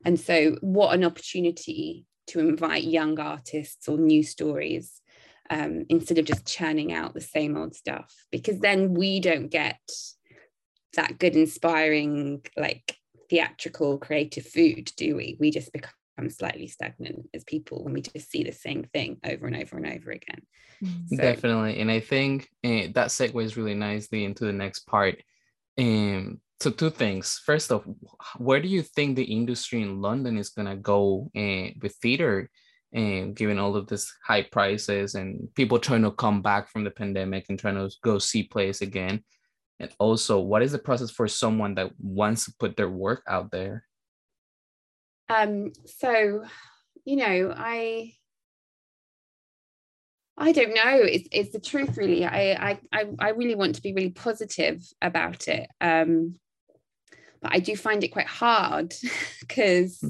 [0.04, 5.02] And so, what an opportunity to invite young artists or new stories
[5.50, 9.80] um, instead of just churning out the same old stuff, because then we don't get
[10.96, 12.96] that good, inspiring, like
[13.30, 15.38] theatrical, creative food, do we?
[15.40, 15.92] We just become
[16.30, 19.88] slightly stagnant as people when we just see the same thing over and over and
[19.88, 20.42] over again.
[20.84, 21.10] Mm.
[21.10, 21.80] So, Definitely.
[21.80, 25.22] And I think uh, that segues really nicely into the next part.
[25.78, 27.42] Um, so two things.
[27.44, 27.84] First off,
[28.38, 32.50] where do you think the industry in London is gonna go uh, with theater,
[32.94, 36.84] and uh, given all of this high prices and people trying to come back from
[36.84, 39.24] the pandemic and trying to go see plays again?
[39.80, 43.50] And also, what is the process for someone that wants to put their work out
[43.50, 43.86] there?
[45.32, 46.44] Um, so,
[47.06, 48.14] you know, I
[50.38, 50.98] I don't know.
[51.04, 52.26] It's, it's the truth, really.
[52.26, 56.36] I, I I really want to be really positive about it, um,
[57.42, 58.94] but I do find it quite hard
[59.40, 60.04] because,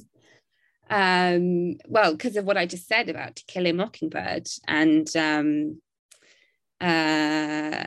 [0.89, 5.81] um, well, because of what I just said about To Kill a Mockingbird and um,
[6.79, 7.85] uh,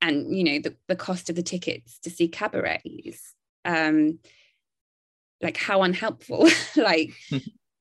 [0.00, 4.18] and you know the, the cost of the tickets to see cabarets um
[5.42, 6.48] like how unhelpful.
[6.76, 7.12] Like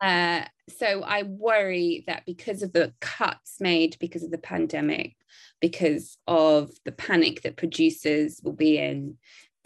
[0.02, 0.44] uh
[0.78, 5.16] so i worry that because of the cuts made because of the pandemic
[5.62, 9.18] because of the panic that producers will be in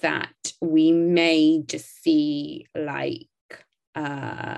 [0.02, 3.28] that we may just see like
[3.95, 4.58] uh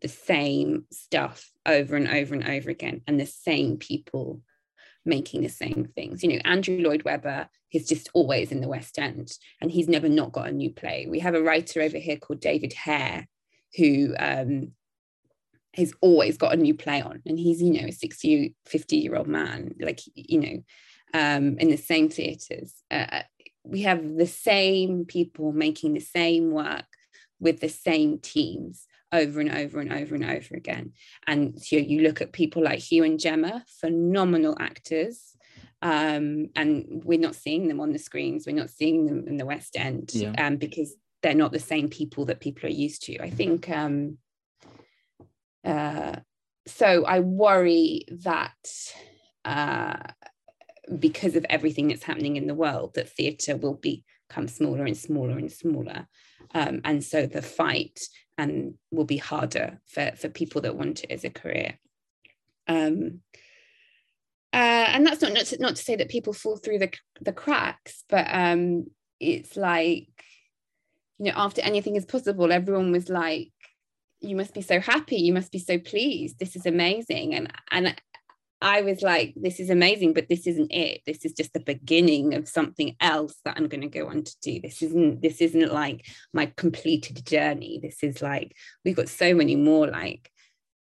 [0.00, 4.40] the same stuff over and over and over again and the same people
[5.08, 6.22] making the same things.
[6.22, 10.08] You know, Andrew Lloyd Webber is just always in the West End and he's never
[10.08, 11.06] not got a new play.
[11.08, 13.26] We have a writer over here called David Hare
[13.76, 14.72] who um,
[15.74, 19.16] has always got a new play on and he's, you know, a 60, 50 year
[19.16, 20.62] old man, like, you know,
[21.14, 22.74] um, in the same theatres.
[22.90, 23.22] Uh,
[23.64, 26.86] we have the same people making the same work
[27.40, 30.92] with the same teams over and over and over and over again.
[31.26, 35.34] And so you look at people like Hugh and Gemma, phenomenal actors.
[35.80, 39.46] Um, and we're not seeing them on the screens, we're not seeing them in the
[39.46, 40.32] West End yeah.
[40.38, 43.18] um, because they're not the same people that people are used to.
[43.20, 44.18] I think um,
[45.64, 46.16] uh,
[46.66, 47.04] so.
[47.04, 48.56] I worry that
[49.44, 49.98] uh,
[50.98, 53.74] because of everything that's happening in the world, that theatre will
[54.28, 56.06] become smaller and smaller and smaller.
[56.54, 58.00] Um, and so the fight
[58.36, 61.78] and will be harder for, for people that want it as a career.
[62.66, 63.20] Um,
[64.52, 67.32] uh, and that's not, not to, not to say that people fall through the, the
[67.32, 68.86] cracks, but um,
[69.20, 70.08] it's like,
[71.18, 73.50] you know, after anything is possible, everyone was like,
[74.20, 77.34] you must be so happy, you must be so pleased, this is amazing.
[77.34, 77.94] And, and
[78.60, 81.02] I was like, this is amazing, but this isn't it.
[81.06, 84.36] This is just the beginning of something else that I'm going to go on to
[84.42, 84.60] do.
[84.60, 87.78] This isn't, this isn't like my completed journey.
[87.80, 90.30] This is like, we've got so many more like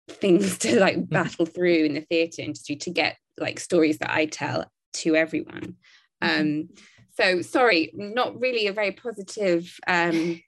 [0.09, 1.13] things to like mm-hmm.
[1.13, 5.77] battle through in the theatre industry to get like stories that I tell to everyone.
[6.23, 6.41] Mm-hmm.
[6.41, 6.69] Um,
[7.17, 10.41] so sorry, not really a very positive um,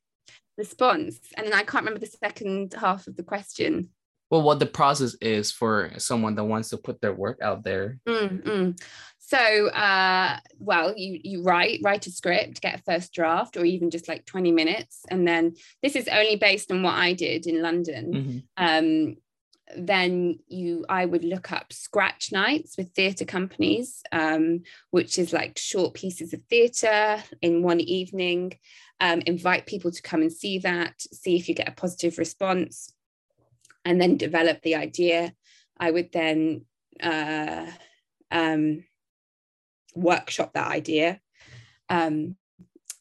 [0.57, 1.19] response.
[1.37, 3.91] And then I can't remember the second half of the question
[4.31, 7.99] well what the process is for someone that wants to put their work out there
[8.07, 8.71] mm-hmm.
[9.19, 13.91] so uh, well you you write write a script get a first draft or even
[13.91, 17.61] just like 20 minutes and then this is only based on what i did in
[17.61, 18.39] london mm-hmm.
[18.57, 19.17] um,
[19.77, 25.59] then you i would look up scratch nights with theatre companies um, which is like
[25.59, 28.53] short pieces of theatre in one evening
[29.03, 32.93] um, invite people to come and see that see if you get a positive response
[33.85, 35.33] and then develop the idea.
[35.79, 36.67] I would then
[37.03, 37.67] uh,
[38.31, 38.85] um,
[39.95, 41.21] workshop that idea
[41.89, 42.37] um,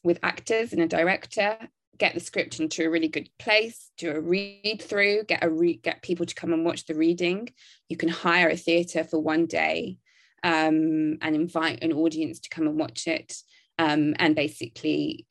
[0.02, 1.58] with actors and a director,
[1.98, 5.80] get the script into a really good place, do a read through, get a re-
[5.82, 7.48] get people to come and watch the reading.
[7.88, 9.98] You can hire a theatre for one day.
[10.42, 13.36] um, and invite an audience to come and watch it.
[13.78, 15.26] Um, and basically,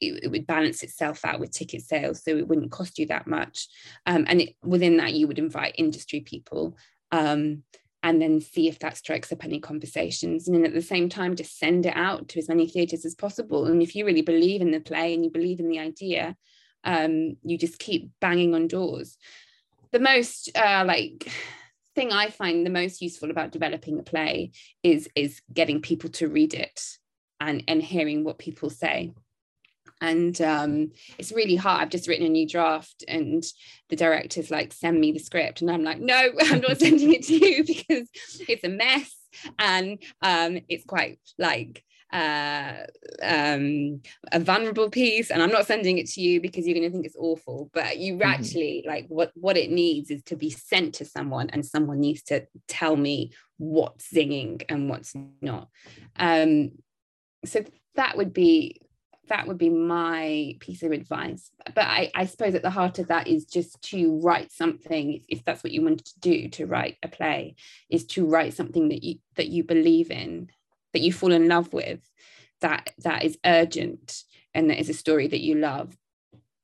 [0.00, 3.26] it, it, would balance itself out with ticket sales, so it wouldn't cost you that
[3.26, 3.68] much.
[4.06, 6.76] Um, and it, within that, you would invite industry people.
[7.12, 7.62] Um,
[8.02, 10.46] and then see if that strikes up any conversations.
[10.46, 13.16] And then at the same time, just send it out to as many theatres as
[13.16, 13.66] possible.
[13.66, 16.36] And if you really believe in the play and you believe in the idea,
[16.84, 19.16] um, you just keep banging on doors.
[19.90, 21.28] The most uh, like
[21.94, 24.52] thing I find the most useful about developing a play
[24.84, 26.80] is is getting people to read it
[27.40, 29.12] and and hearing what people say
[30.00, 31.82] and um, it's really hard.
[31.82, 33.44] I've just written a new draft and
[33.88, 37.24] the director's like send me the script and i'm like no i'm not sending it
[37.24, 38.08] to you because
[38.48, 39.14] it's a mess.
[39.58, 42.72] And um, it's quite like uh,
[43.22, 44.00] um,
[44.32, 47.04] a vulnerable piece and i'm not sending it to you because you're going to think
[47.04, 47.70] it's awful.
[47.74, 48.22] But you mm-hmm.
[48.22, 52.22] actually like what what it needs is to be sent to someone and someone needs
[52.24, 55.68] to tell me what's zinging and what's not.
[56.16, 56.72] Um,
[57.44, 57.64] so
[57.96, 58.80] that would be
[59.28, 61.50] that would be my piece of advice.
[61.74, 65.44] But I, I suppose at the heart of that is just to write something if
[65.44, 67.56] that's what you wanted to do to write a play
[67.90, 70.50] is to write something that you that you believe in
[70.92, 72.00] that you fall in love with
[72.60, 75.96] that that is urgent and that is a story that you love.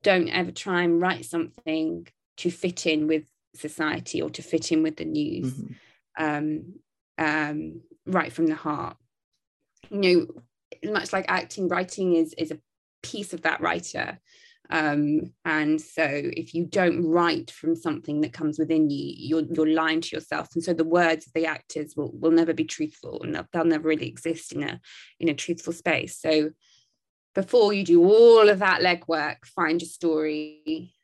[0.03, 2.07] Don't ever try and write something
[2.39, 3.25] to fit in with
[3.55, 5.53] society or to fit in with the news.
[5.53, 6.25] Mm-hmm.
[6.25, 6.75] um,
[7.17, 8.97] um, right from the heart.
[9.91, 10.27] You know
[10.85, 12.59] much like acting writing is is a
[13.03, 14.19] piece of that writer.
[14.71, 19.75] Um, and so if you don't write from something that comes within you you're, you're
[19.75, 20.49] lying to yourself.
[20.55, 23.65] And so the words of the actors will, will never be truthful and they'll, they'll
[23.67, 24.81] never really exist in a
[25.21, 26.19] in a truthful space.
[26.19, 26.51] So
[27.35, 30.95] before you do all of that legwork find a story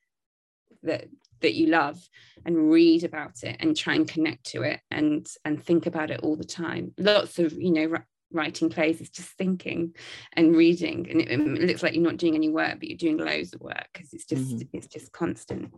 [0.82, 1.06] that
[1.40, 1.98] that you love
[2.44, 6.20] and read about it and try and connect to it and and think about it
[6.22, 6.92] all the time.
[6.98, 7.98] Lots of you know
[8.32, 9.94] writing plays is just thinking
[10.34, 11.08] and reading.
[11.10, 13.60] And it, it, looks like you're not doing any work but you're doing loads of
[13.60, 14.76] work because it's just mm-hmm.
[14.76, 15.72] it's just constant.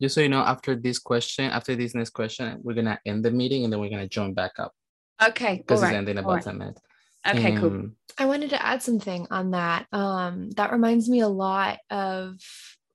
[0.00, 3.30] Just so you know after this question after this next question we're gonna end the
[3.30, 4.72] meeting and then we're gonna join back up.
[5.22, 6.44] Okay because it's ending about right.
[6.44, 6.80] 10 minutes.
[7.26, 9.86] Okay um, cool i wanted to add something on that.
[9.92, 12.36] Um that reminds me a lot of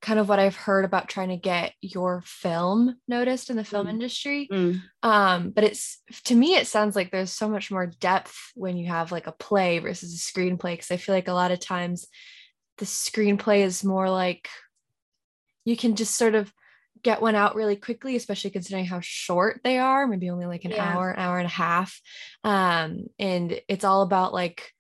[0.02, 3.88] kind of what I've heard about trying to get your film noticed in the film
[3.88, 3.92] mm.
[3.92, 4.48] industry.
[4.52, 4.82] Mm.
[5.04, 8.88] Um, but it's to me, it sounds like there's so much more depth when you
[8.88, 10.78] have like a play versus a screenplay.
[10.78, 12.08] Cause I feel like a lot of times
[12.78, 14.48] the screenplay is more like
[15.66, 16.52] you can just sort of
[17.04, 20.72] get one out really quickly, especially considering how short they are, maybe only like an
[20.72, 20.94] yeah.
[20.94, 22.00] hour, an hour and a half.
[22.44, 24.72] Um, and it's all about like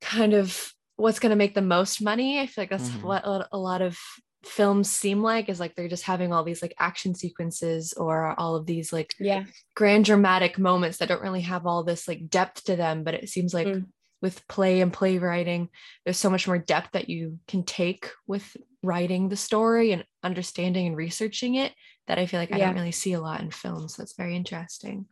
[0.00, 2.40] kind of what's going to make the most money.
[2.40, 3.06] I feel like that's mm-hmm.
[3.06, 3.98] what a lot of
[4.46, 8.54] films seem like is like they're just having all these like action sequences or all
[8.54, 12.64] of these like yeah grand dramatic moments that don't really have all this like depth
[12.64, 13.84] to them but it seems like mm.
[14.22, 15.68] with play and playwriting
[16.04, 20.86] there's so much more depth that you can take with writing the story and understanding
[20.86, 21.72] and researching it
[22.06, 25.06] that i feel like i don't really see a lot in films that's very interesting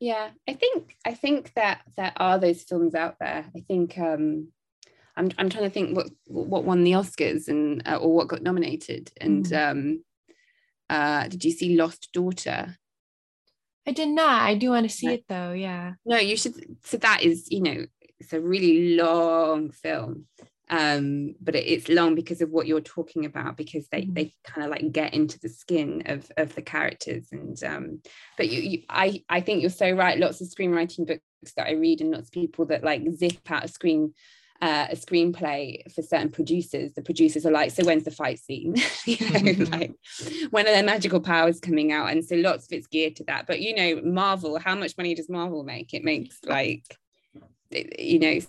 [0.00, 4.48] yeah i think i think that there are those films out there i think um
[5.18, 8.42] I'm, I'm trying to think what what won the Oscars and uh, or what got
[8.42, 9.10] nominated.
[9.20, 9.70] And mm.
[9.70, 10.04] um,
[10.88, 12.76] uh, did you see Lost Daughter?
[13.86, 14.42] I did not.
[14.42, 15.12] I do want to see no.
[15.14, 15.52] it though.
[15.52, 15.94] Yeah.
[16.06, 16.54] No, you should.
[16.84, 17.86] So that is, you know,
[18.20, 20.26] it's a really long film,
[20.70, 24.14] um, but it, it's long because of what you're talking about because they mm.
[24.14, 28.02] they kind of like get into the skin of of the characters and um,
[28.36, 30.18] but you, you I I think you're so right.
[30.18, 33.64] Lots of screenwriting books that I read and lots of people that like zip out
[33.64, 34.14] a screen
[34.60, 38.74] uh, a screenplay for certain producers, the producers are like, so when's the fight scene?
[39.04, 39.94] you know, like
[40.50, 42.10] when are their magical powers coming out?
[42.10, 43.46] And so lots of it's geared to that.
[43.46, 45.94] But you know, Marvel, how much money does Marvel make?
[45.94, 46.84] It makes like,
[47.70, 48.40] you know,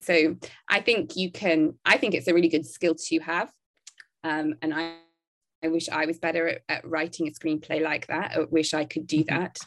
[0.00, 0.36] so
[0.68, 3.50] I think you can, I think it's a really good skill to have.
[4.22, 4.94] Um, and I
[5.64, 8.32] I wish I was better at, at, writing a screenplay like that.
[8.36, 9.34] I wish I could do mm-hmm.
[9.34, 9.58] that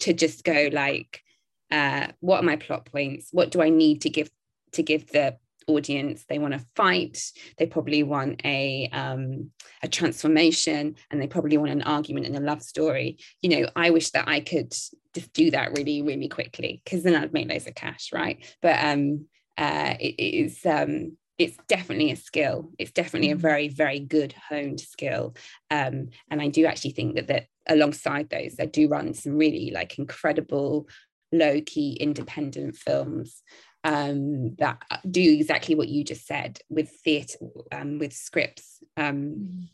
[0.00, 1.22] to just go like,
[1.70, 3.28] uh, what are my plot points?
[3.30, 4.30] What do I need to give
[4.74, 9.50] to give the audience they want to fight they probably want a um,
[9.82, 13.18] a transformation and they probably want an argument and a love story.
[13.42, 17.14] You know i wish that i could just do that really really quickly because then
[17.14, 18.44] i'd make loads of cash right?
[18.62, 22.70] But um uh it, it is um it's definitely a skill.
[22.78, 23.40] It's definitely a mm.
[23.40, 25.34] very very good honed skill.
[25.70, 29.70] Um and i do actually think that that alongside those i do run some really
[29.70, 30.86] like incredible
[31.32, 33.42] low key independent films
[33.84, 37.38] um, that do exactly what you just said with theatre,
[37.70, 38.82] um, with scripts.
[38.96, 39.64] Um, mm.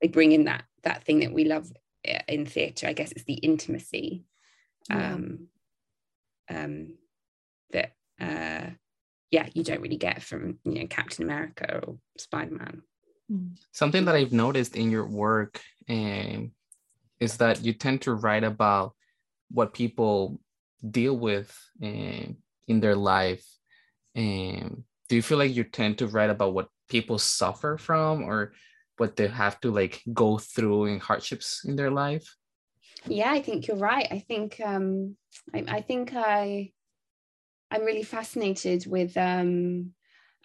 [0.00, 1.70] They bring in that that thing that we love
[2.08, 2.86] uh, in theatre.
[2.86, 4.24] I guess it's the intimacy
[4.90, 5.48] um,
[6.48, 6.64] yeah.
[6.64, 6.94] um,
[7.72, 8.70] that uh,
[9.30, 12.82] yeah you don't really get from you know Captain America or Spider Man.
[13.28, 13.46] Hmm.
[13.72, 16.52] Something that I've noticed in your work um,
[17.18, 18.94] is that you tend to write about
[19.50, 20.38] what people
[20.88, 22.32] deal with uh,
[22.68, 23.44] in their life.
[24.14, 28.52] And do you feel like you tend to write about what people suffer from or
[28.96, 32.34] what they have to like go through in hardships in their life?
[33.06, 34.08] Yeah, I think you're right.
[34.10, 35.16] I think um,
[35.54, 36.72] I, I think I
[37.70, 39.92] I'm really fascinated with um,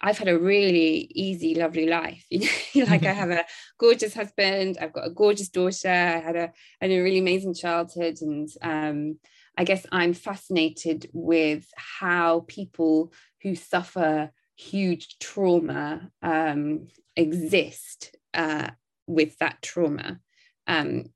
[0.00, 2.24] I've had a really easy, lovely life.
[2.30, 3.44] You know, like I have a
[3.78, 8.18] gorgeous husband, I've got a gorgeous daughter, I had a, had a really amazing childhood.
[8.20, 9.18] And um,
[9.56, 18.70] I guess I'm fascinated with how people who suffer huge trauma um, exist uh,
[19.06, 20.20] with that trauma.
[20.66, 21.06] Um,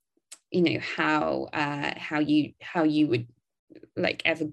[0.51, 3.27] you know how uh, how you how you would
[3.97, 4.47] like ever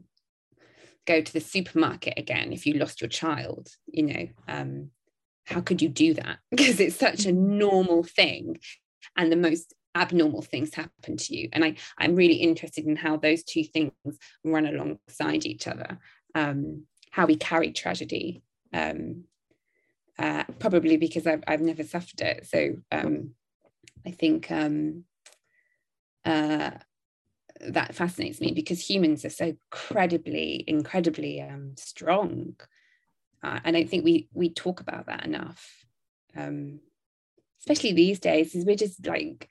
[1.06, 4.90] go to the supermarket again if you lost your child you know um,
[5.46, 8.58] how could you do that because it's such a normal thing
[9.18, 11.50] and the most abnormal things happen to you.
[11.54, 13.92] And i i'm really interested in how those two things
[14.44, 16.00] run alongside each other
[16.36, 18.42] um, how we carry tragedy
[18.74, 19.26] um,
[20.18, 22.48] uh, probably because I've, I've never suffered it.
[22.48, 23.32] So um,
[24.06, 25.06] i think um,
[26.26, 26.72] uh,
[27.60, 32.56] that fascinates me because humans are so incredibly, incredibly um, strong.
[33.44, 35.86] Uh, I think we we talk about that enough,
[36.36, 36.80] um,
[37.60, 39.50] especially these days, because we're just like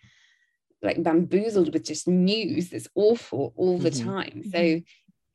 [0.83, 4.11] like bamboozled with just news that's awful all the mm-hmm.
[4.11, 4.43] time.
[4.45, 4.79] So mm-hmm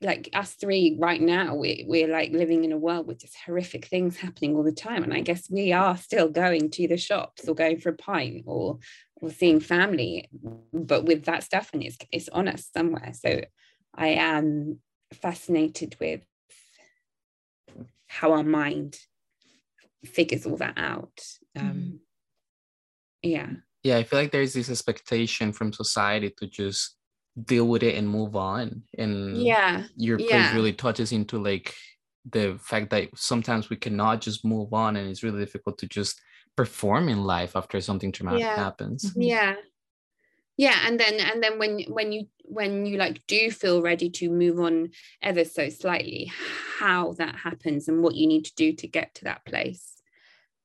[0.01, 3.85] like us three right now we, we're like living in a world with just horrific
[3.85, 7.47] things happening all the time and i guess we are still going to the shops
[7.47, 8.77] or going for a pint or
[9.15, 10.29] or seeing family
[10.71, 13.41] but with that stuff and it's it's on us somewhere so
[13.95, 14.79] i am
[15.13, 16.21] fascinated with
[18.05, 18.99] how our mind
[20.05, 21.19] figures all that out
[21.55, 21.95] um mm-hmm.
[23.23, 23.49] yeah
[23.87, 26.95] yeah i feel like there's this expectation from society to just
[27.45, 30.53] deal with it and move on and yeah your place yeah.
[30.53, 31.73] really touches into like
[32.31, 36.19] the fact that sometimes we cannot just move on and it's really difficult to just
[36.55, 38.55] perform in life after something traumatic yeah.
[38.55, 39.21] happens mm-hmm.
[39.21, 39.55] yeah
[40.57, 44.29] yeah and then and then when when you when you like do feel ready to
[44.29, 44.89] move on
[45.21, 46.31] ever so slightly
[46.79, 50.01] how that happens and what you need to do to get to that place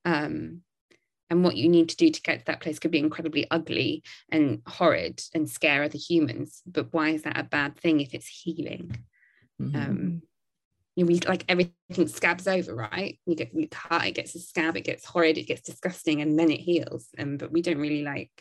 [0.05, 0.61] um
[1.33, 4.03] and what you need to do to get to that place could be incredibly ugly
[4.29, 6.61] and horrid and scare other humans.
[6.67, 8.95] But why is that a bad thing if it's healing?
[9.59, 9.75] Mm-hmm.
[9.75, 10.21] um
[10.95, 13.17] you know, we like everything scabs over right?
[13.25, 16.37] You get you cut it gets a scab it gets horrid it gets disgusting and
[16.37, 17.07] then it heals.
[17.17, 18.31] And but we don't really like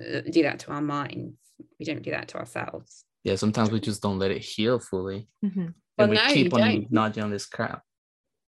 [0.00, 1.36] uh, do that to our minds.
[1.78, 3.04] We don't do that to ourselves.
[3.22, 5.28] Yeah sometimes we just don't let it heal fully.
[5.44, 5.60] Mm-hmm.
[5.60, 6.90] and well, we no, keep on don't.
[6.90, 7.82] nudging on this crap.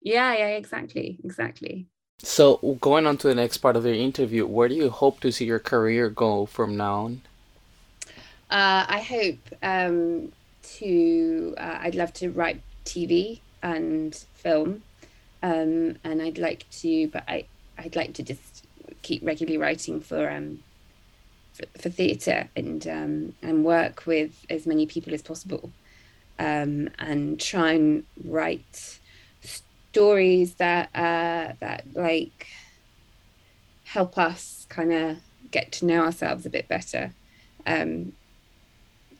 [0.02, 1.86] Yeah yeah exactly exactly
[2.22, 5.32] so, going on to the next part of the interview, where do you hope to
[5.32, 7.22] see your career go from now on?
[8.50, 10.32] Uh, I hope um,
[10.78, 14.82] to, uh, I'd love to write TV and film.
[15.42, 17.46] Um, and I'd like to, but I,
[17.78, 18.66] I'd like to just
[19.02, 20.62] keep regularly writing for um,
[21.54, 25.70] for, for theatre and um, and work with as many people as possible,
[26.38, 28.99] um, and try and write
[29.92, 32.46] stories that uh, that like
[33.84, 35.18] help us kind of
[35.50, 37.12] get to know ourselves a bit better.
[37.66, 38.12] Um,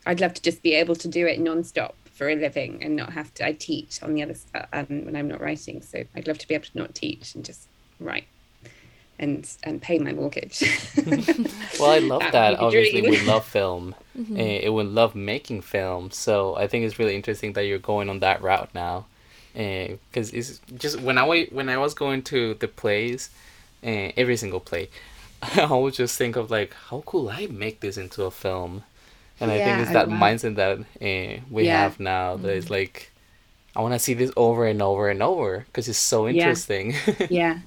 [0.07, 3.13] I'd love to just be able to do it nonstop for a living and not
[3.13, 3.47] have to.
[3.47, 4.35] I teach on the other
[4.73, 7.45] um, when I'm not writing, so I'd love to be able to not teach and
[7.45, 7.67] just
[7.99, 8.29] write
[9.19, 10.63] and and pay my mortgage.
[11.81, 12.33] well, I love that.
[12.33, 12.61] that.
[12.61, 13.95] Obviously, we love film.
[14.21, 14.37] Mm-hmm.
[14.37, 16.11] And we love making film.
[16.11, 19.07] So I think it's really interesting that you're going on that route now
[19.53, 23.31] because uh, it's just when I when I was going to the plays,
[23.85, 24.89] uh, every single play,
[25.43, 28.85] I would just think of like how could I make this into a film,
[29.41, 31.83] and yeah, I think it's that mindset that uh, we yeah.
[31.83, 32.59] have now that mm-hmm.
[32.59, 33.11] is like,
[33.75, 36.95] I want to see this over and over and over because it's so interesting.
[37.07, 37.27] Yeah.
[37.31, 37.59] yeah.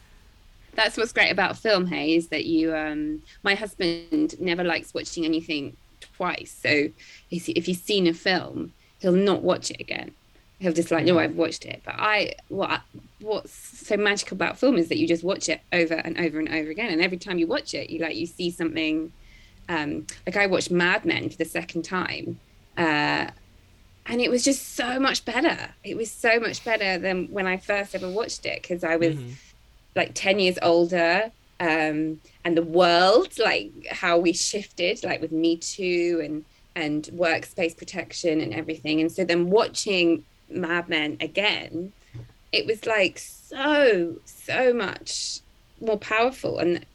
[0.76, 5.24] That's what's great about film, hey, is that you, um, my husband never likes watching
[5.24, 6.52] anything twice.
[6.64, 6.90] So
[7.30, 10.16] if he's seen a film, he'll not watch it again
[10.64, 11.82] he'll just like, no, I've watched it.
[11.84, 12.82] But I, what
[13.20, 16.48] what's so magical about film is that you just watch it over and over and
[16.50, 19.12] over again, and every time you watch it, you like you see something.
[19.70, 22.40] Um, like I watched Mad Men for the second time,
[22.78, 23.28] uh,
[24.06, 25.70] and it was just so much better.
[25.84, 29.16] It was so much better than when I first ever watched it because I was
[29.16, 29.32] mm-hmm.
[29.96, 31.32] like ten years older.
[31.60, 36.46] Um, and the world, like how we shifted, like with Me Too and
[36.76, 39.02] and workspace protection and everything.
[39.02, 40.24] And so then watching
[40.54, 41.94] Mad Men again,
[42.52, 45.40] it was like so, so much
[45.82, 46.60] more powerful.
[46.60, 46.86] And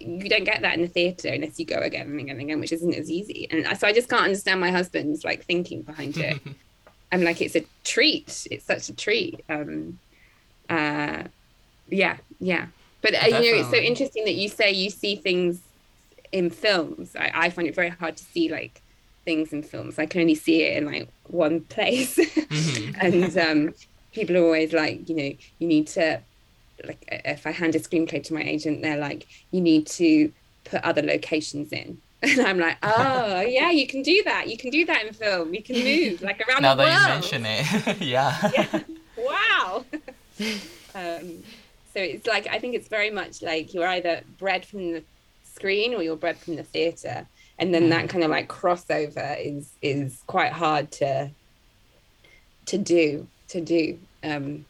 [0.00, 2.60] you don't get that in the theatre unless you go again and again and again,
[2.60, 3.48] which isn't as easy.
[3.50, 6.40] And so I just can't understand my husband's like thinking behind it.
[7.12, 8.46] I'm like, it's a treat.
[8.50, 9.42] It's such a treat.
[9.48, 9.98] Um,
[10.68, 11.24] uh,
[11.88, 12.66] yeah, yeah.
[13.00, 15.60] But uh, you know, it's so interesting that you say you see things
[16.32, 17.16] in films.
[17.16, 18.82] I, I find it very hard to see like
[19.28, 19.98] things in films.
[19.98, 22.18] I can only see it in like one place.
[22.48, 22.94] Mm-hmm.
[23.00, 23.74] and um,
[24.14, 26.18] people are always like, you know, you need to
[26.82, 30.32] like if I hand a screenplay to my agent, they're like, you need to
[30.64, 31.98] put other locations in.
[32.22, 34.48] And I'm like, oh yeah, you can do that.
[34.48, 35.52] You can do that in film.
[35.54, 36.94] You can move like around now the world.
[36.94, 38.50] Now that you mention it, yeah.
[38.56, 38.80] yeah.
[39.16, 39.84] Wow.
[40.94, 41.26] um,
[41.92, 45.02] so it's like I think it's very much like you're either bred from the
[45.44, 47.26] screen or you're bred from the theatre,
[47.58, 48.08] and then that mm.
[48.08, 51.30] kind of like crossover is is quite hard to
[52.66, 54.64] to do to do because um,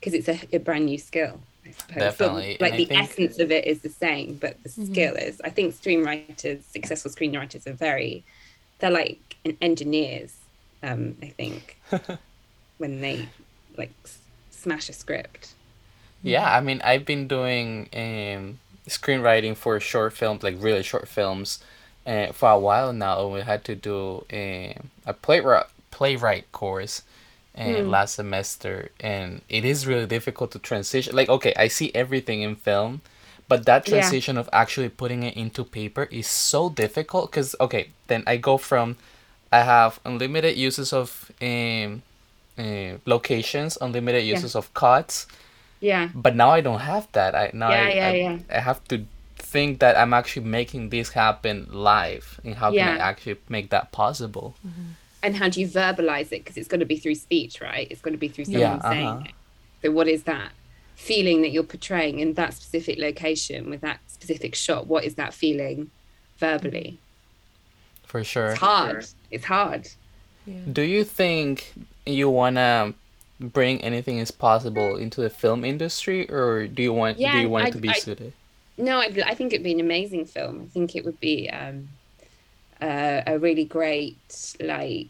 [0.00, 1.40] it's a, a brand new skill.
[1.66, 1.96] I suppose.
[1.96, 2.56] Definitely.
[2.60, 3.02] But, like the think...
[3.02, 4.92] essence of it is the same, but the mm-hmm.
[4.92, 5.40] skill is.
[5.42, 8.22] I think screenwriters, successful screenwriters, are very.
[8.78, 10.36] They're like engineers.
[10.82, 11.78] Um, I think
[12.78, 13.28] when they
[13.78, 13.92] like
[14.50, 15.54] smash a script.
[16.22, 18.58] Yeah, I mean, I've been doing um,
[18.88, 21.62] screenwriting for short films, like really short films,
[22.06, 23.24] uh, for a while now.
[23.24, 27.02] And we had to do uh, a playwright playwright course
[27.56, 27.88] uh, mm.
[27.88, 31.14] last semester, and it is really difficult to transition.
[31.14, 33.00] Like, okay, I see everything in film,
[33.48, 34.40] but that transition yeah.
[34.40, 37.30] of actually putting it into paper is so difficult.
[37.30, 38.96] Because okay, then I go from
[39.52, 42.02] I have unlimited uses of um,
[42.58, 44.58] uh, locations, unlimited uses yeah.
[44.58, 45.26] of cuts.
[45.80, 46.08] Yeah.
[46.14, 47.34] But now I don't have that.
[47.34, 48.56] I now yeah, I, I.
[48.56, 49.04] I have to
[49.54, 52.86] think that I'm actually making this happen live, and how yeah.
[52.86, 54.56] can I actually make that possible?
[54.66, 54.88] Mm-hmm.
[55.22, 56.40] And how do you verbalize it?
[56.42, 57.86] Because it's going to be through speech, right?
[57.90, 59.28] It's going to be through someone yeah, saying uh-huh.
[59.28, 59.34] it.
[59.82, 60.50] So what is that
[60.96, 64.88] feeling that you're portraying in that specific location with that specific shot?
[64.88, 65.90] What is that feeling
[66.38, 66.98] verbally?
[68.04, 68.50] For sure.
[68.50, 69.04] It's hard.
[69.04, 69.14] Sure.
[69.30, 69.88] It's hard.
[70.46, 70.60] Yeah.
[70.78, 71.72] Do you think
[72.06, 72.94] you wanna
[73.40, 77.48] bring anything as possible into the film industry, or do you want yeah, do you
[77.48, 78.32] want I, it to be I, suited?
[78.76, 80.62] No, I, I, think it'd be an amazing film.
[80.62, 81.88] I think it would be um,
[82.80, 85.08] uh, a really great like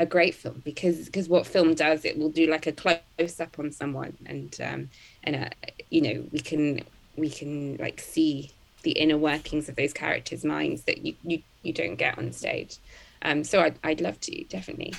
[0.00, 3.58] a great film because because what film does it will do like a close up
[3.60, 4.90] on someone and um
[5.22, 5.48] and uh,
[5.88, 6.80] you know we can
[7.16, 8.50] we can like see
[8.82, 12.78] the inner workings of those characters minds that you you, you don't get on stage
[13.24, 14.94] um, so I'd, I'd love to, definitely.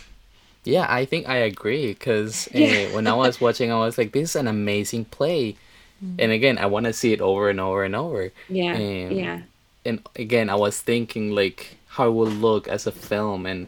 [0.64, 2.94] Yeah, I think I agree because yeah.
[2.94, 5.56] when I was watching, I was like, this is an amazing play.
[6.04, 6.16] Mm-hmm.
[6.20, 8.32] And again, I want to see it over and over and over.
[8.50, 8.74] Yeah.
[8.74, 9.42] And, yeah.
[9.86, 13.68] And again, I was thinking like how it would look as a film, and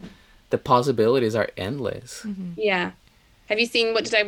[0.50, 2.22] the possibilities are endless.
[2.24, 2.52] Mm-hmm.
[2.56, 2.92] Yeah.
[3.48, 4.22] Have you seen what did I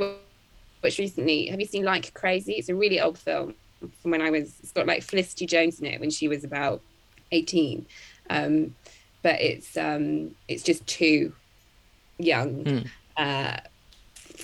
[0.83, 1.47] watch recently?
[1.47, 2.55] Have you seen Like Crazy?
[2.55, 3.55] It's a really old film
[4.01, 4.55] from when I was.
[4.63, 6.81] It's got like Felicity Jones in it when she was about
[7.33, 7.87] eighteen.
[8.31, 8.75] Um,
[9.23, 11.33] but it's um, it's just two
[12.19, 12.87] young mm.
[13.17, 13.57] uh,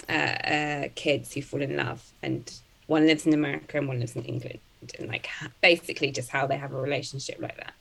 [0.08, 2.52] uh, uh, kids who fall in love, and
[2.86, 4.60] one lives in America and one lives in England,
[4.98, 5.28] and like
[5.60, 7.74] basically just how they have a relationship like that.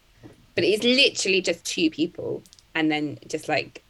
[0.56, 2.41] But it's literally just two people,
[2.74, 3.84] and then just like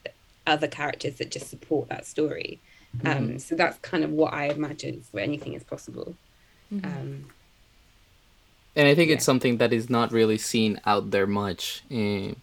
[0.47, 2.59] other characters that just support that story.
[2.97, 3.15] Mm.
[3.15, 6.15] Um, so that's kind of what I imagine where anything is possible.
[6.73, 6.85] Mm-hmm.
[6.85, 7.25] Um,
[8.75, 9.15] and I think yeah.
[9.15, 11.83] it's something that is not really seen out there much.
[11.91, 12.33] Uh,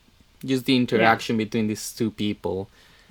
[0.44, 1.44] just the interaction yeah.
[1.44, 2.68] between these two people.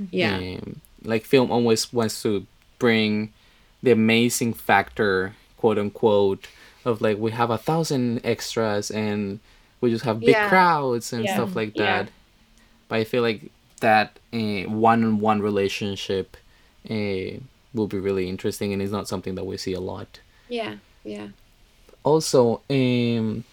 [0.09, 0.35] Yeah.
[0.35, 2.45] Um, like film always wants to
[2.79, 3.33] bring
[3.83, 6.47] the amazing factor, quote unquote,
[6.85, 9.39] of like we have a thousand extras and
[9.79, 10.49] we just have big yeah.
[10.49, 11.35] crowds and yeah.
[11.35, 12.09] stuff like that.
[12.87, 16.35] But I feel like that one on one relationship
[16.89, 17.37] uh,
[17.75, 20.19] will be really interesting and it's not something that we see a lot.
[20.49, 21.27] Yeah, yeah.
[22.03, 23.43] Also, um,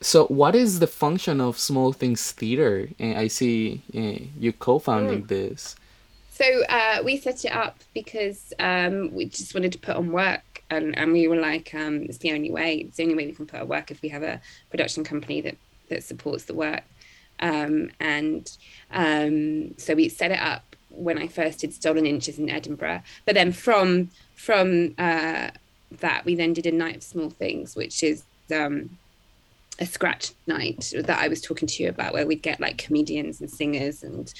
[0.00, 2.88] so, what is the function of Small Things Theater?
[3.00, 5.28] Uh, I see uh, you co-founding mm.
[5.28, 5.76] this.
[6.32, 10.51] So uh, we set it up because um, we just wanted to put on work,
[10.76, 12.76] and, and we were like, um, it's the only way.
[12.76, 15.40] It's the only way we can put on work if we have a production company
[15.42, 15.56] that
[15.88, 16.84] that supports the work.
[17.40, 18.50] Um, and
[18.90, 23.02] um, so we set it up when I first did Stolen Inches in Edinburgh.
[23.26, 25.50] But then from from uh,
[26.00, 28.98] that, we then did a night of small things, which is um,
[29.78, 33.40] a scratch night that I was talking to you about, where we'd get like comedians
[33.40, 34.32] and singers and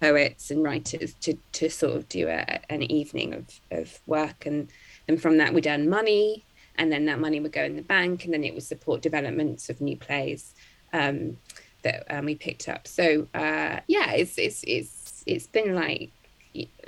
[0.00, 4.68] poets and writers to to sort of do a, an evening of, of work, and
[5.08, 6.44] and from that we'd earn money,
[6.76, 9.68] and then that money would go in the bank, and then it would support developments
[9.68, 10.54] of new plays.
[10.92, 11.38] Um,
[11.82, 12.86] that um, we picked up.
[12.86, 16.10] So uh, yeah, it's it's it's it's been like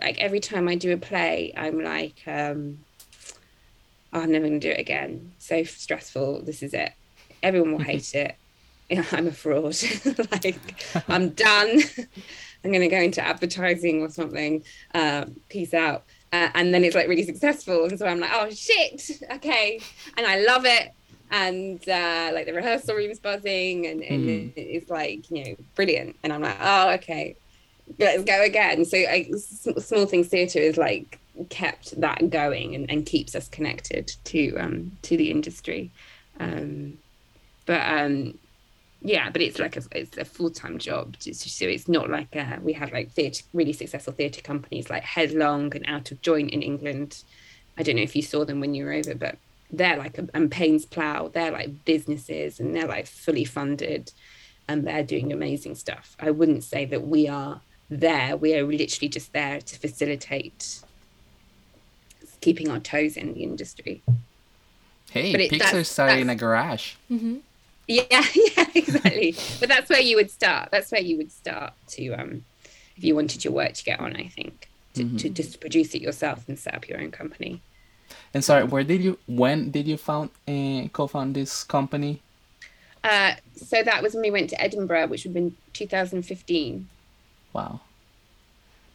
[0.01, 2.81] like every time I do a play, I'm like, um,
[4.12, 5.33] oh, I'm never gonna do it again.
[5.39, 6.43] So stressful.
[6.43, 6.93] This is it.
[7.43, 8.37] Everyone will hate it.
[9.12, 9.77] I'm a fraud.
[10.45, 11.81] like I'm done.
[12.65, 14.65] I'm gonna go into advertising or something.
[14.95, 16.05] Uh, peace out.
[16.35, 19.80] Uh, and then it's like really successful, and so I'm like, oh shit, okay,
[20.16, 20.93] and I love it.
[21.30, 24.53] And uh, like the rehearsal room's buzzing and, and mm.
[24.57, 26.16] it's like you know brilliant.
[26.22, 27.37] And i'm like oh okay.
[27.99, 28.85] Let's go again.
[28.85, 29.30] So I,
[29.78, 31.18] small things theatre is like
[31.51, 35.91] kept that going and, and keeps us connected to um to the industry.
[36.41, 36.99] Um
[37.66, 38.39] but um
[39.05, 42.73] yeah but it's like a it's a full-time job so it's not like a, we
[42.73, 47.23] have like theatre really successful theatre companies like headlong and out of joint in england
[47.79, 49.37] i don't know if you saw them when you were over but
[49.77, 54.13] they're like and Paines Plough, they're like businesses and they're like fully funded
[54.69, 56.17] and they're doing amazing stuff.
[56.19, 58.37] I wouldn't say that we are there.
[58.37, 60.81] We are literally just there to facilitate
[62.41, 64.03] keeping our toes in the industry.
[65.11, 66.95] Hey, but it, Pixar started in a garage.
[67.11, 67.37] Mm-hmm.
[67.87, 68.05] Yeah,
[68.35, 69.35] yeah, exactly.
[69.61, 70.70] but that's where you would start.
[70.70, 72.45] That's where you would start to, um,
[72.97, 74.16] if you wanted your work to get on.
[74.16, 75.16] I think to, mm-hmm.
[75.18, 77.61] to just produce it yourself and set up your own company.
[78.32, 79.18] And sorry, where did you?
[79.26, 82.22] When did you found uh, co-found this company?
[83.03, 86.89] Uh, so that was when we went to Edinburgh, which would have been 2015.
[87.53, 87.80] Wow,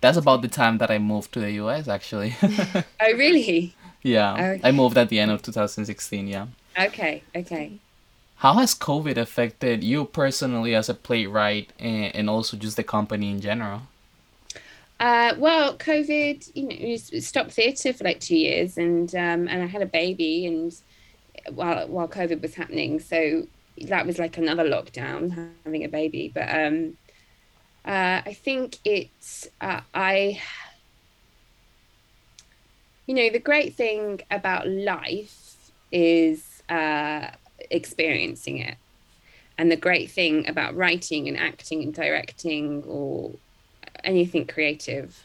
[0.02, 2.36] that's about the time that I moved to the US, actually.
[2.42, 3.76] oh, really?
[4.02, 4.62] Yeah, okay.
[4.64, 6.28] I moved at the end of 2016.
[6.28, 6.48] Yeah.
[6.80, 7.24] Okay.
[7.36, 7.74] Okay.
[8.40, 13.32] How has COVID affected you personally as a playwright and, and also just the company
[13.32, 13.82] in general?
[14.98, 19.66] Uh, well, COVID, you know, stopped theatre for like two years, and um, and I
[19.66, 20.74] had a baby, and
[21.54, 23.46] while while COVID was happening, so
[23.82, 26.32] that was like another lockdown, having a baby.
[26.34, 26.98] But um,
[27.84, 30.42] uh, I think it's uh, I,
[33.06, 37.32] you know, the great thing about life is uh,
[37.70, 38.76] experiencing it,
[39.58, 43.32] and the great thing about writing and acting and directing or
[44.04, 45.24] anything creative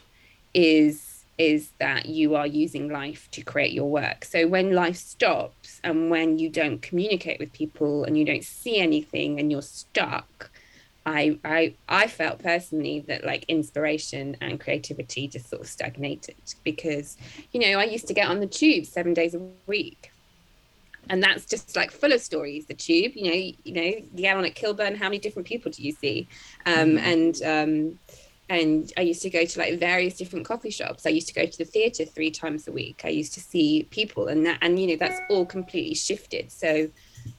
[0.53, 4.23] is is that you are using life to create your work.
[4.23, 8.77] So when life stops and when you don't communicate with people and you don't see
[8.77, 10.49] anything and you're stuck,
[11.05, 17.17] I I I felt personally that like inspiration and creativity just sort of stagnated because
[17.51, 20.11] you know I used to get on the tube seven days a week.
[21.09, 22.65] And that's just like full of stories.
[22.65, 24.95] The tube, you know, you know, get on at Kilburn.
[24.95, 26.27] How many different people do you see?
[26.65, 26.97] Um, mm-hmm.
[26.97, 27.99] And um,
[28.49, 31.05] and I used to go to like various different coffee shops.
[31.05, 33.01] I used to go to the theater three times a week.
[33.03, 36.51] I used to see people, and that, and you know, that's all completely shifted.
[36.51, 36.89] So,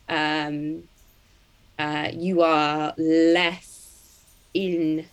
[0.09, 0.85] um,
[1.79, 5.07] uh, you are less in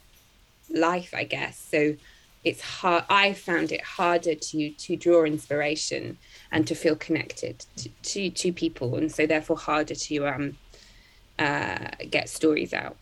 [0.74, 1.60] life, I guess.
[1.60, 1.95] So,
[2.43, 3.04] it's hard.
[3.10, 6.18] I found it harder to to draw inspiration
[6.54, 10.58] and to feel connected to to, to people, and so therefore harder to um,
[11.38, 12.95] uh, get stories out.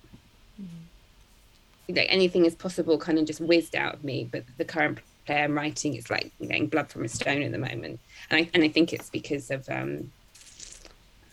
[1.90, 5.44] Like anything is possible kind of just whizzed out of me but the current play
[5.44, 8.00] i'm writing is like getting blood from a stone at the moment.
[8.30, 10.10] And i and i think it's because of um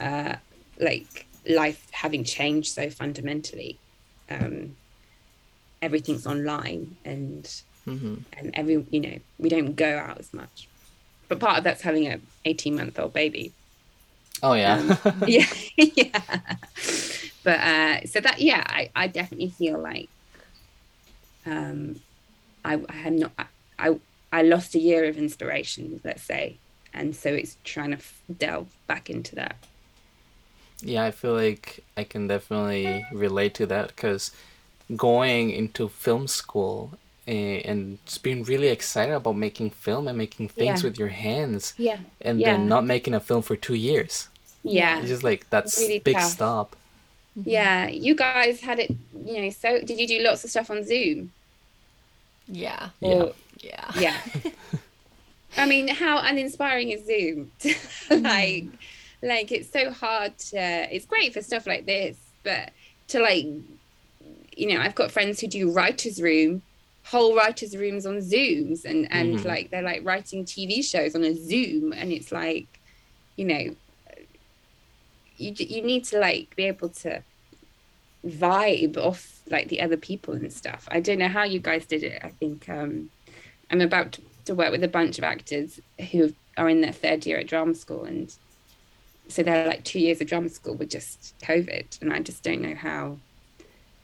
[0.01, 0.35] uh
[0.81, 3.79] like life having changed so fundamentally.
[4.29, 4.75] Um
[5.81, 7.45] everything's online and
[7.87, 8.16] mm-hmm.
[8.37, 10.69] and every you know we don't go out as much
[11.29, 13.53] but part of that's having a 18 month old baby.
[14.43, 14.97] Oh yeah?
[15.05, 16.41] Um, yeah yeah.
[17.45, 20.09] But uh so that yeah I, I definitely feel like
[21.47, 22.01] um,
[22.64, 23.33] I, I had not
[23.79, 23.99] I
[24.33, 26.57] I lost a year of inspiration, let's say,
[26.93, 27.99] and so it's trying to
[28.33, 29.57] delve back into that.
[30.83, 34.31] Yeah, I feel like I can definitely relate to that because
[34.97, 36.93] going into film school
[37.29, 40.89] Eh, and, and just being really excited about making film and making things yeah.
[40.89, 41.74] with your hands.
[41.76, 41.99] Yeah.
[42.22, 42.53] And yeah.
[42.53, 44.29] then not making a film for two years.
[44.62, 45.01] Yeah.
[45.01, 46.31] It's just like that's really big tough.
[46.31, 46.76] stop.
[47.37, 47.87] Yeah.
[47.89, 48.91] You guys had it,
[49.26, 51.31] you know, so did you do lots of stuff on Zoom?
[52.47, 52.89] Yeah.
[53.01, 53.26] Yeah.
[53.59, 53.91] yeah.
[53.99, 54.16] Yeah.
[55.59, 57.51] I mean, how uninspiring is Zoom?
[58.11, 58.72] like, mm.
[59.22, 60.59] like it's so hard to.
[60.95, 62.70] It's great for stuff like this, but
[63.09, 63.45] to like,
[64.57, 66.62] you know, I've got friends who do writers' room,
[67.11, 69.49] whole writers' rooms on Zooms, and and mm-hmm.
[69.49, 72.67] like they're like writing TV shows on a Zoom, and it's like,
[73.37, 73.75] you know,
[75.37, 77.23] you you need to like be able to
[78.27, 80.87] vibe off like the other people and stuff.
[80.91, 82.21] I don't know how you guys did it.
[82.23, 83.11] I think um,
[83.71, 85.81] I'm about to, to work with a bunch of actors
[86.11, 88.35] who are in their third year at drama school, and
[89.29, 92.61] so they're like two years of drama school with just COVID, and I just don't
[92.61, 93.17] know how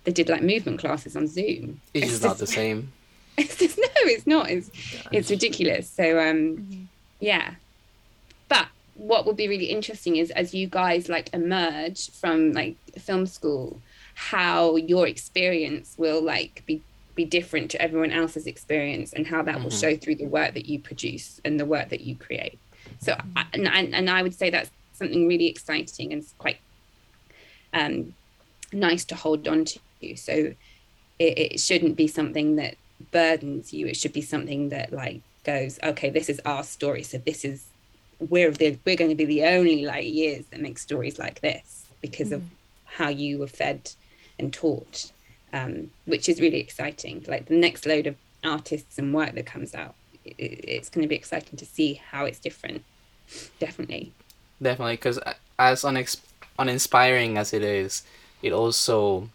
[0.05, 1.81] they did like movement classes on Zoom.
[1.93, 2.93] It's just not the same.
[3.37, 4.51] It's just no, it's not.
[4.51, 4.71] It's
[5.11, 5.89] it's ridiculous.
[5.89, 6.89] So um,
[7.21, 7.55] yeah.
[8.49, 13.27] But what will be really interesting is as you guys like emerge from like film
[13.27, 13.81] school,
[14.15, 16.81] how your experience will like be
[17.17, 19.81] be different to everyone else's experience and how that will Mhm.
[19.81, 22.59] show through the work that you produce and the work that you create.
[23.01, 26.59] So I, and, and and I would say that's something really exciting and quite
[27.73, 28.15] um,
[28.73, 29.79] nice to hold on to.
[30.15, 30.33] So
[31.19, 32.77] it, it shouldn't be something that
[33.11, 33.87] burdens you.
[33.87, 37.03] It should be something that like goes, okay, this is our story.
[37.03, 37.67] So this is
[38.19, 41.87] we're the, we're going to be the only like years that make stories like this
[42.01, 42.43] because of
[42.85, 43.91] how you were fed
[44.39, 45.11] and taught,
[45.53, 47.25] um, which is really exciting.
[47.27, 49.95] Like the next load of artists and work that comes out,
[50.27, 52.83] i it's going to be exciting to see how it's different.
[53.59, 54.13] Definitely.
[54.63, 55.19] Definitely, because
[55.59, 56.21] as unex-
[56.59, 58.03] uninspiring as it is,
[58.43, 59.29] it also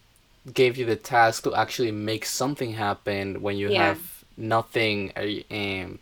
[0.53, 3.87] gave you the task to actually make something happen when you Yeah.
[3.87, 5.99] have nothing uh, um,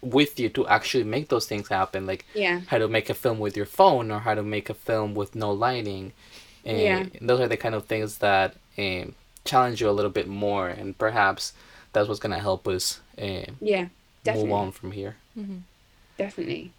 [0.00, 2.06] with you to actually make those things happen.
[2.06, 2.60] Like Yeah.
[2.66, 5.34] how to make a film with your phone or how to make a film with
[5.34, 6.12] no lighting.
[6.64, 7.06] And Yeah.
[7.20, 9.14] Those are the kind of things that um,
[9.44, 11.52] challenge you a little bit more, and perhaps
[11.92, 13.82] that's what's gonna help us uh, Yeah.
[13.82, 13.90] move
[14.24, 14.52] Definitely.
[14.52, 15.16] on from here.
[16.16, 16.72] Definitely.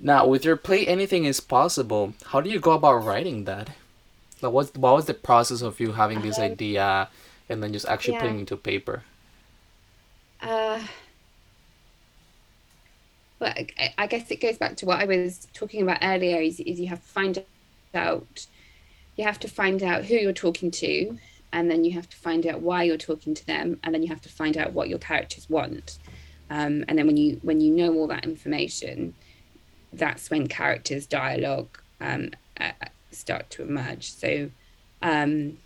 [0.00, 2.14] Now, with your play, anything is possible.
[2.26, 3.70] How do you go about writing that?
[4.42, 7.08] Like, what what was the process of you having this Um, idea
[7.48, 8.20] and then just actually yeah.
[8.20, 9.02] putting it into paper?
[10.40, 10.80] Uh,
[13.40, 16.40] well, I, I guess it goes back to what I was talking about earlier.
[16.40, 17.44] Is, is you have to find
[17.94, 18.46] out,
[19.16, 21.18] you have to find out who you're talking to,
[21.52, 24.08] and then you have to find out why you're talking to them, and then you
[24.08, 25.98] have to find out what your characters want.
[26.50, 29.14] Um, and then when you when you know all that information,
[29.92, 32.30] that's when characters dialogue um,
[32.60, 32.72] uh,
[33.18, 34.12] start to emerge.
[34.12, 34.50] So,
[35.02, 35.58] um,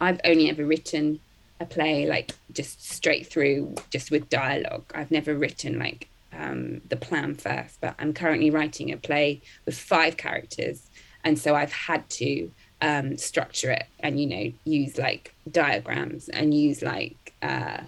[0.00, 1.20] I've only ever written
[1.60, 4.84] a play like just straight through, just with dialogue.
[4.94, 9.78] I've never written like um, the plan first, but I'm currently writing a play with
[9.78, 10.88] five characters,
[11.22, 12.50] and so I've had to
[12.84, 17.80] um, structure it and you know use like diagrams and use like uh,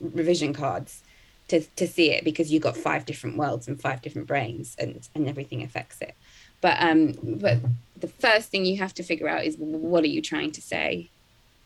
[0.00, 1.02] revision cards
[1.48, 5.08] to, to see it because you've got five different worlds and five different brains and
[5.14, 6.14] and everything affects it
[6.62, 7.58] but um but
[7.98, 11.10] the first thing you have to figure out is what are you trying to say?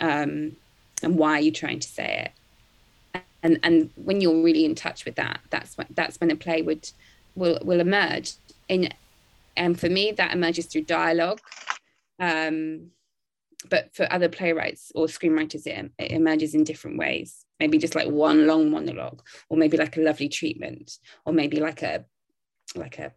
[0.01, 0.57] Um
[1.03, 2.32] and why are you trying to say
[3.14, 3.22] it?
[3.44, 6.62] And and when you're really in touch with that that's when that's when a play
[6.62, 6.90] would
[7.36, 8.32] will will emerge.
[8.68, 8.88] In
[9.57, 11.40] and for me that emerges through dialogue.
[12.18, 12.90] Um
[13.68, 17.44] but for other playwrights or screenwriters it, it emerges in different ways.
[17.59, 21.82] Maybe just like one long monologue or maybe like a lovely treatment or maybe like
[21.82, 22.05] a
[22.74, 23.12] like a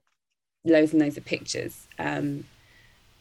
[0.66, 1.88] loads and loads of pictures.
[1.98, 2.46] Um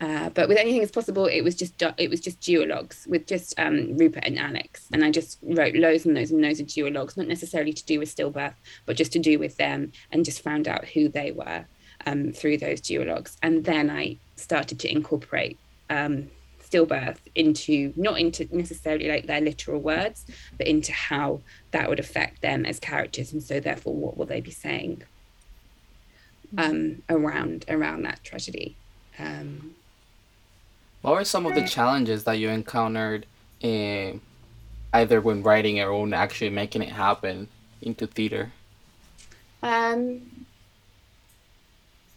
[0.01, 3.59] uh, but with anything as possible it was just it was just duologues with just
[3.59, 4.86] um, Rupert and Alex.
[4.93, 7.99] And I just wrote loads and loads and loads of duologues not necessarily to do
[7.99, 8.55] with stillbirth
[8.86, 11.64] but just to do with them and just found out who they were
[12.07, 13.36] um, through those duologues.
[13.43, 15.59] And then I started to incorporate
[15.91, 16.30] um,
[16.62, 20.26] stillbirth into not into necessarily like their literal words
[20.57, 21.41] but into how
[21.72, 23.32] that would affect them as characters.
[23.32, 25.03] And so therefore what will they be saying
[26.57, 28.76] um, around around that tragedy.
[29.18, 29.74] Um,
[31.03, 33.26] What were some of the challenges that you encountered
[33.61, 34.20] in
[34.92, 37.49] either when writing it or when actually making it happen
[37.82, 38.53] into theater?
[39.62, 40.46] Um,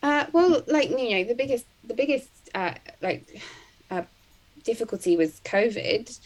[0.03, 3.41] uh, well, like you know, the biggest the biggest uh, like
[3.89, 4.03] uh,
[4.63, 6.19] difficulty was COVID,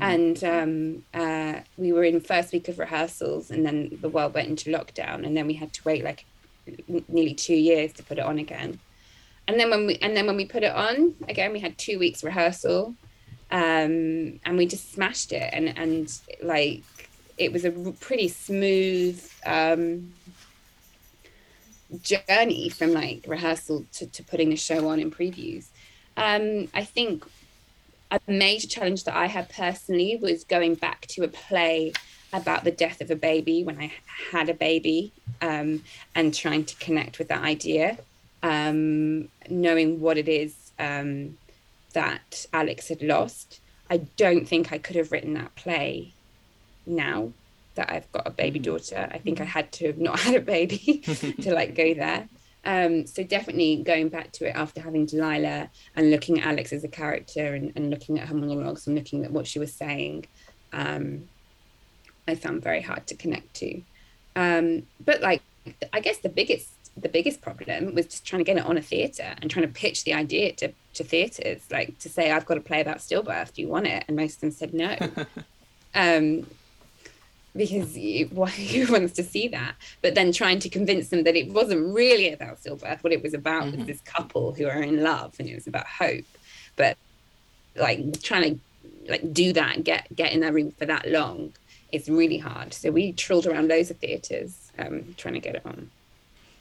[0.00, 4.48] and um, uh, we were in first week of rehearsals, and then the world went
[4.48, 6.24] into lockdown, and then we had to wait like
[7.08, 8.78] nearly two years to put it on again.
[9.48, 11.98] And then when we and then when we put it on again, we had two
[11.98, 12.94] weeks rehearsal,
[13.50, 16.82] um, and we just smashed it, and and like
[17.38, 19.22] it was a pretty smooth.
[19.44, 20.12] Um,
[22.00, 25.66] journey from like rehearsal to, to putting the show on in previews.
[26.16, 27.26] Um, I think
[28.10, 31.92] a major challenge that I had personally was going back to a play
[32.32, 33.92] about the death of a baby when I
[34.30, 35.82] had a baby um,
[36.14, 37.98] and trying to connect with that idea,
[38.42, 41.36] um, knowing what it is um,
[41.92, 43.60] that Alex had lost.
[43.90, 46.14] I don't think I could have written that play
[46.86, 47.32] now
[47.74, 49.08] that I've got a baby daughter.
[49.10, 51.02] I think I had to have not had a baby
[51.42, 52.28] to like go there.
[52.64, 56.84] Um, so definitely going back to it after having Delilah and looking at Alex as
[56.84, 60.26] a character and, and looking at her monologues and looking at what she was saying,
[60.72, 61.28] um,
[62.28, 63.82] I found very hard to connect to.
[64.36, 65.42] Um, but like,
[65.92, 68.82] I guess the biggest the biggest problem was just trying to get it on a
[68.82, 72.58] theatre and trying to pitch the idea to, to theatres, like to say, I've got
[72.58, 73.54] a play about stillbirth.
[73.54, 74.04] Do you want it?
[74.06, 74.96] And most of them said no.
[75.94, 76.46] um,
[77.56, 79.74] because you, why, who wants to see that?
[80.02, 83.02] But then trying to convince them that it wasn't really about stillbirth.
[83.02, 83.78] What it was about Mhm.
[83.78, 86.26] was this couple who are in love and it was about hope.
[86.76, 86.98] But
[87.74, 88.60] like trying to
[89.10, 91.52] like do that and get get in that room for that long
[91.92, 92.72] is really hard.
[92.74, 95.90] So we trilled around loads of theatres um, trying to get it on.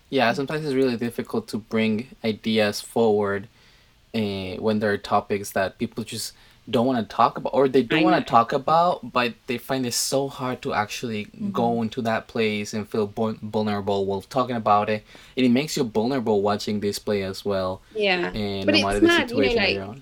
[0.10, 3.48] Yeah, sometimes it's really difficult to bring ideas forward
[4.14, 6.34] uh, when there are topics that people just
[6.70, 9.58] don't want to talk about or they do I want to talk about, but they
[9.58, 14.22] find it so hard to actually go into that place and feel vul- vulnerable while
[14.22, 15.04] talking about it.
[15.38, 17.82] And it makes you vulnerable watching this play as well.
[17.96, 18.32] Yeah.
[18.34, 20.02] And But no it's matter the mad, you know, like- you're on.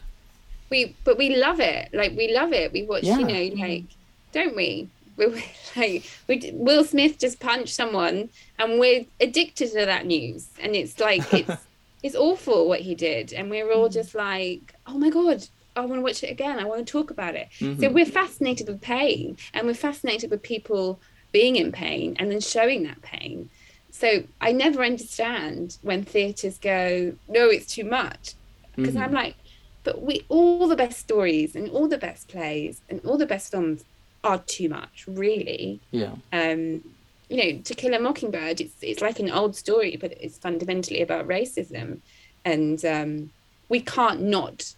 [0.72, 3.18] we but we love it like we love it we watch Yeah.
[3.20, 3.86] you know like
[4.34, 4.88] don't we
[5.28, 5.44] we
[5.76, 10.50] like we will smith just punched someone and we're addicted to that news.
[10.60, 11.68] And it's like it's
[12.02, 13.34] it's awful what he did.
[13.34, 15.44] And we're all just like oh my god
[15.76, 16.60] i want to watch it again.
[16.60, 17.48] I want to talk about it.
[17.80, 17.94] So Mhm.
[17.94, 21.02] we're fascinated with pain and we're fascinated with people
[21.32, 23.50] being in pain and then showing that pain.
[23.92, 28.36] So i never understand when theatres go no it's too much.
[28.76, 29.02] Because Mhm.
[29.04, 29.36] i'm like
[29.84, 33.52] but we all the best stories and all the best plays and all the best
[33.52, 33.84] films
[34.24, 35.80] are too much really.
[35.92, 36.16] Yeah.
[36.34, 36.84] um
[37.30, 41.02] you know to kill a mockingbird it's it's like an old story but it's fundamentally
[41.02, 42.02] about racism.
[42.46, 43.32] And um
[43.70, 44.74] we can't not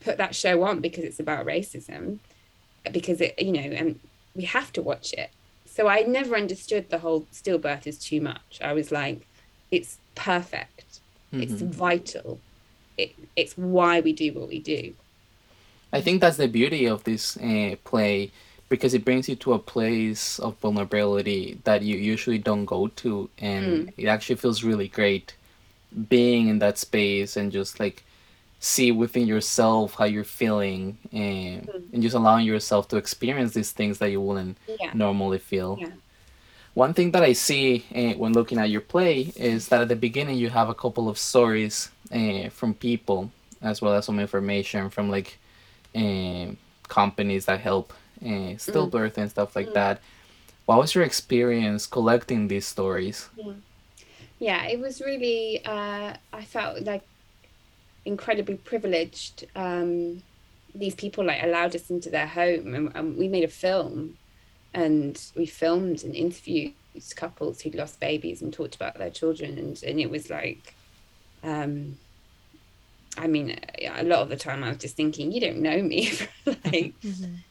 [0.00, 2.18] put that show on because it's about racism
[2.92, 3.98] because it you know and
[4.34, 5.30] we have to watch it.
[5.66, 8.58] So i never understood the whole stillbirth is too much.
[8.62, 9.26] I was like
[9.70, 11.00] it's perfect.
[11.32, 11.68] It's Mhm.
[11.68, 12.40] vital.
[12.96, 14.94] It, it's why we do what we do
[15.96, 18.30] I think that's the beauty of this uh, play
[18.68, 23.30] because it brings you to a place of vulnerability that you usually don't go to,
[23.38, 25.34] and it actually feels really great
[26.08, 28.04] being in that space and just like
[28.60, 33.98] see within yourself how you're feeling and, and just allowing yourself to experience these things
[34.00, 35.78] that you wouldn't yeah normally feel.
[35.80, 35.92] Yeah.
[36.74, 39.96] One thing that I see uh, when looking at your play is that at the
[39.96, 43.30] beginning you have a couple of stories uh, from people
[43.62, 45.38] as well as some information from like
[46.88, 47.92] companies that help
[48.22, 50.00] uh, stillbirth and stuff like that.
[50.66, 53.28] What was your experience collecting these stories?
[54.38, 57.02] yeah it was really uh, i felt like
[58.04, 60.22] incredibly privileged um,
[60.74, 64.16] these people like allowed us into their home and, and we made a film
[64.74, 66.74] and we filmed and interviewed
[67.16, 70.74] couples who'd lost babies and talked about their children and, and it was like
[71.42, 71.98] um,
[73.16, 73.58] i mean
[73.96, 76.12] a lot of the time i was just thinking you don't know me.
[76.64, 76.94] Like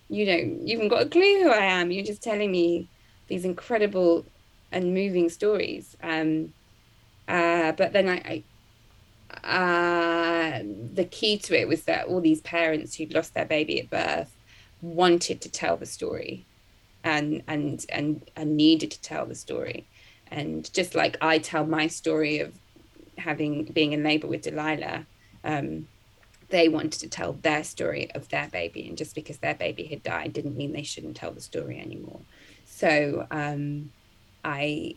[0.09, 1.91] you don't you haven't got a clue who i am.
[1.91, 2.87] You're just telling me
[3.27, 4.25] these incredible
[4.71, 5.95] and moving stories.
[6.03, 6.53] Um,
[7.27, 8.43] uh, but then I,
[9.43, 10.63] I uh,
[10.93, 14.35] the key to it was that all these parents who'd lost their baby at birth
[14.81, 16.45] wanted to tell the story,
[17.03, 19.85] and and and and needed to tell the story,
[20.29, 22.53] and just like I tell my story of
[23.17, 25.05] having being in labour with Delilah,
[25.45, 25.87] um,
[26.49, 30.03] they wanted to tell their story of their baby, and just because their baby had
[30.03, 32.19] died didn't mean they shouldn't tell the story anymore.
[32.65, 33.91] So um,
[34.43, 34.95] I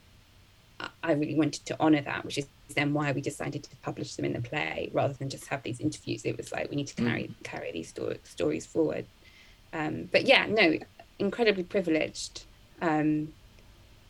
[1.02, 4.24] I really wanted to honor that, which is then why we decided to publish them
[4.24, 6.24] in the play rather than just have these interviews.
[6.24, 9.06] It was like we need to carry carry these sto- stories forward.
[9.72, 10.78] Um, but yeah, no,
[11.18, 12.44] incredibly privileged
[12.80, 13.32] um,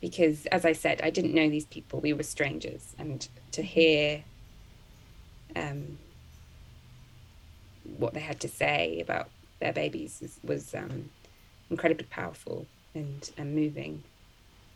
[0.01, 2.01] because, as I said, I didn't know these people.
[2.01, 4.24] We were strangers, and to hear
[5.57, 5.99] um,
[7.97, 9.28] what they had to say about
[9.61, 11.11] their babies was, was um,
[11.70, 14.03] incredibly powerful and, and moving.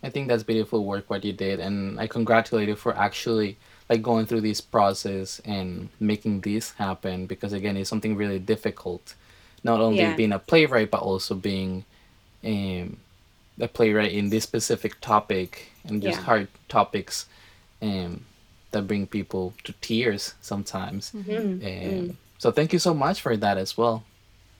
[0.02, 3.56] I think that's beautiful work what you did, and I congratulate you for actually
[3.88, 9.14] like going through this process and making this happen because again, it's something really difficult.
[9.62, 10.14] Not only Yeah.
[10.14, 11.84] being a playwright, but also being
[12.44, 12.96] um,
[13.60, 16.24] a playwright in this specific topic and just Yeah.
[16.24, 17.26] hard topics
[17.80, 18.24] um,
[18.72, 21.12] that bring people to tears sometimes.
[21.14, 24.03] Mm, Um, So thank you so much for that as well.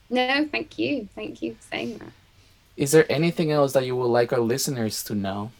[0.09, 1.09] No, thank you.
[1.15, 2.13] Thank you for saying that.
[2.77, 5.51] Is there anything else that you would like our listeners to know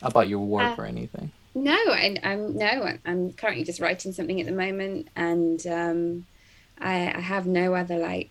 [0.00, 1.32] about your work Uh, or anything?
[1.56, 2.96] No, I, I'm no.
[3.04, 6.26] I'm currently just writing something at the moment, and um,
[6.78, 8.30] I, I have no other like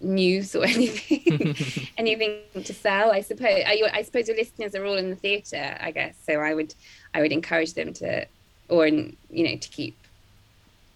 [0.00, 1.56] news or anything,
[1.98, 3.10] anything to sell.
[3.10, 3.64] I suppose.
[3.66, 5.76] I, I suppose your listeners are all in the theatre.
[5.80, 6.34] I guess so.
[6.34, 6.72] I would,
[7.14, 8.28] I would encourage them to,
[8.68, 9.96] or you know, to keep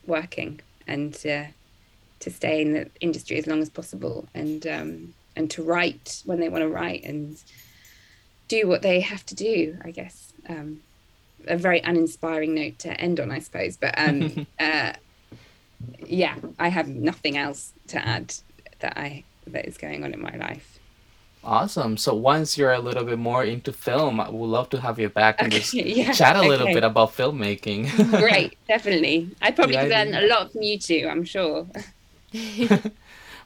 [0.07, 1.45] working and uh,
[2.21, 6.41] to stay in the industry as long as possible, and um, and to write when
[6.41, 7.41] they want to write and
[8.49, 9.79] do what they have to do.
[9.85, 10.33] I guess.
[10.49, 10.81] Um,
[11.47, 13.77] a very uninspiring note to end on, I suppose.
[13.77, 14.93] But um, uh,
[16.05, 18.35] yeah, I have nothing else to add
[18.81, 20.78] that I that is going on in my life.
[21.45, 21.97] Awesome.
[21.97, 25.09] So once you're a little bit more into film, I would love to have you
[25.09, 26.75] back and just yeah, chat a little okay.
[26.75, 27.89] bit about filmmaking.
[28.19, 29.31] Great, definitely.
[29.41, 31.09] I probably Yeah, could learn a lot from you too.
[31.11, 31.67] I'm sure.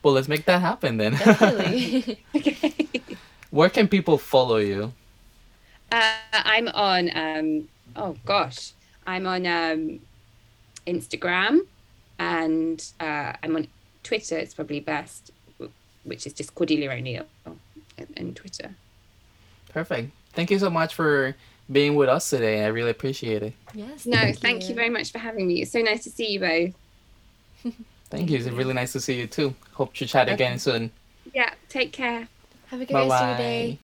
[0.03, 1.13] well, let's make that happen then.
[1.13, 2.19] Definitely.
[2.35, 2.75] okay.
[3.51, 4.95] Where can people follow you?
[5.93, 7.11] Uh, I'm on.
[7.15, 8.73] Um, oh gosh,
[9.07, 10.01] I'm on um,
[10.87, 11.61] Instagram,
[12.19, 13.69] and uh, I'm on
[14.03, 14.39] Twitter.
[14.39, 15.31] It's probably best,
[16.05, 17.27] which is just Cordelia O'Neill
[18.03, 18.75] on, on Twitter.
[19.69, 20.13] Perfect.
[20.33, 21.35] Thank you so much for
[21.71, 22.65] being with us today.
[22.65, 23.55] I really appreciate it.
[23.75, 24.07] yes.
[24.07, 25.63] No, thank, you very much for having me.
[25.63, 27.75] It's so nice to see you both.
[28.11, 28.39] Thank you.
[28.39, 29.55] It's really nice to see you too.
[29.73, 30.91] Hope to chat again soon.
[31.33, 32.29] Yeah, take care.
[32.67, 33.73] Have a good Bye rest of your day.
[33.73, 33.79] bye.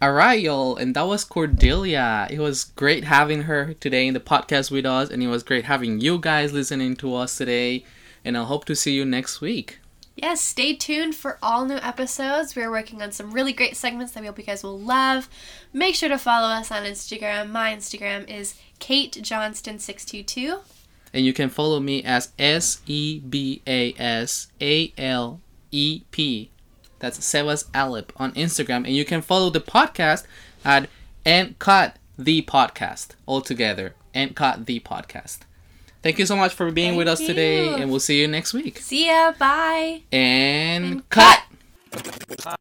[0.00, 2.28] All right, y'all, and that was Cordelia.
[2.30, 5.64] It was great having her today in the podcast with us, and it was great
[5.64, 7.84] having you guys listening to us today.
[8.24, 9.80] And I hope to see you next week.
[10.20, 12.56] Yes, stay tuned for all new episodes.
[12.56, 15.28] We're working on some really great segments that we hope you guys will love.
[15.72, 17.50] Make sure to follow us on Instagram.
[17.50, 20.58] My Instagram is Kate Johnston622.
[21.14, 25.40] And you can follow me as S E B A S A L
[25.70, 26.50] E P.
[26.98, 28.86] That's Sebas Alep on Instagram.
[28.86, 30.26] And you can follow the podcast
[30.64, 30.90] at
[31.24, 33.94] and cut the podcast all together.
[34.12, 35.42] And cut the podcast.
[36.08, 37.26] Thank you so much for being Thank with us you.
[37.26, 38.78] today, and we'll see you next week.
[38.78, 39.32] See ya.
[39.32, 40.04] Bye.
[40.10, 41.42] And, and cut.
[42.40, 42.58] cut.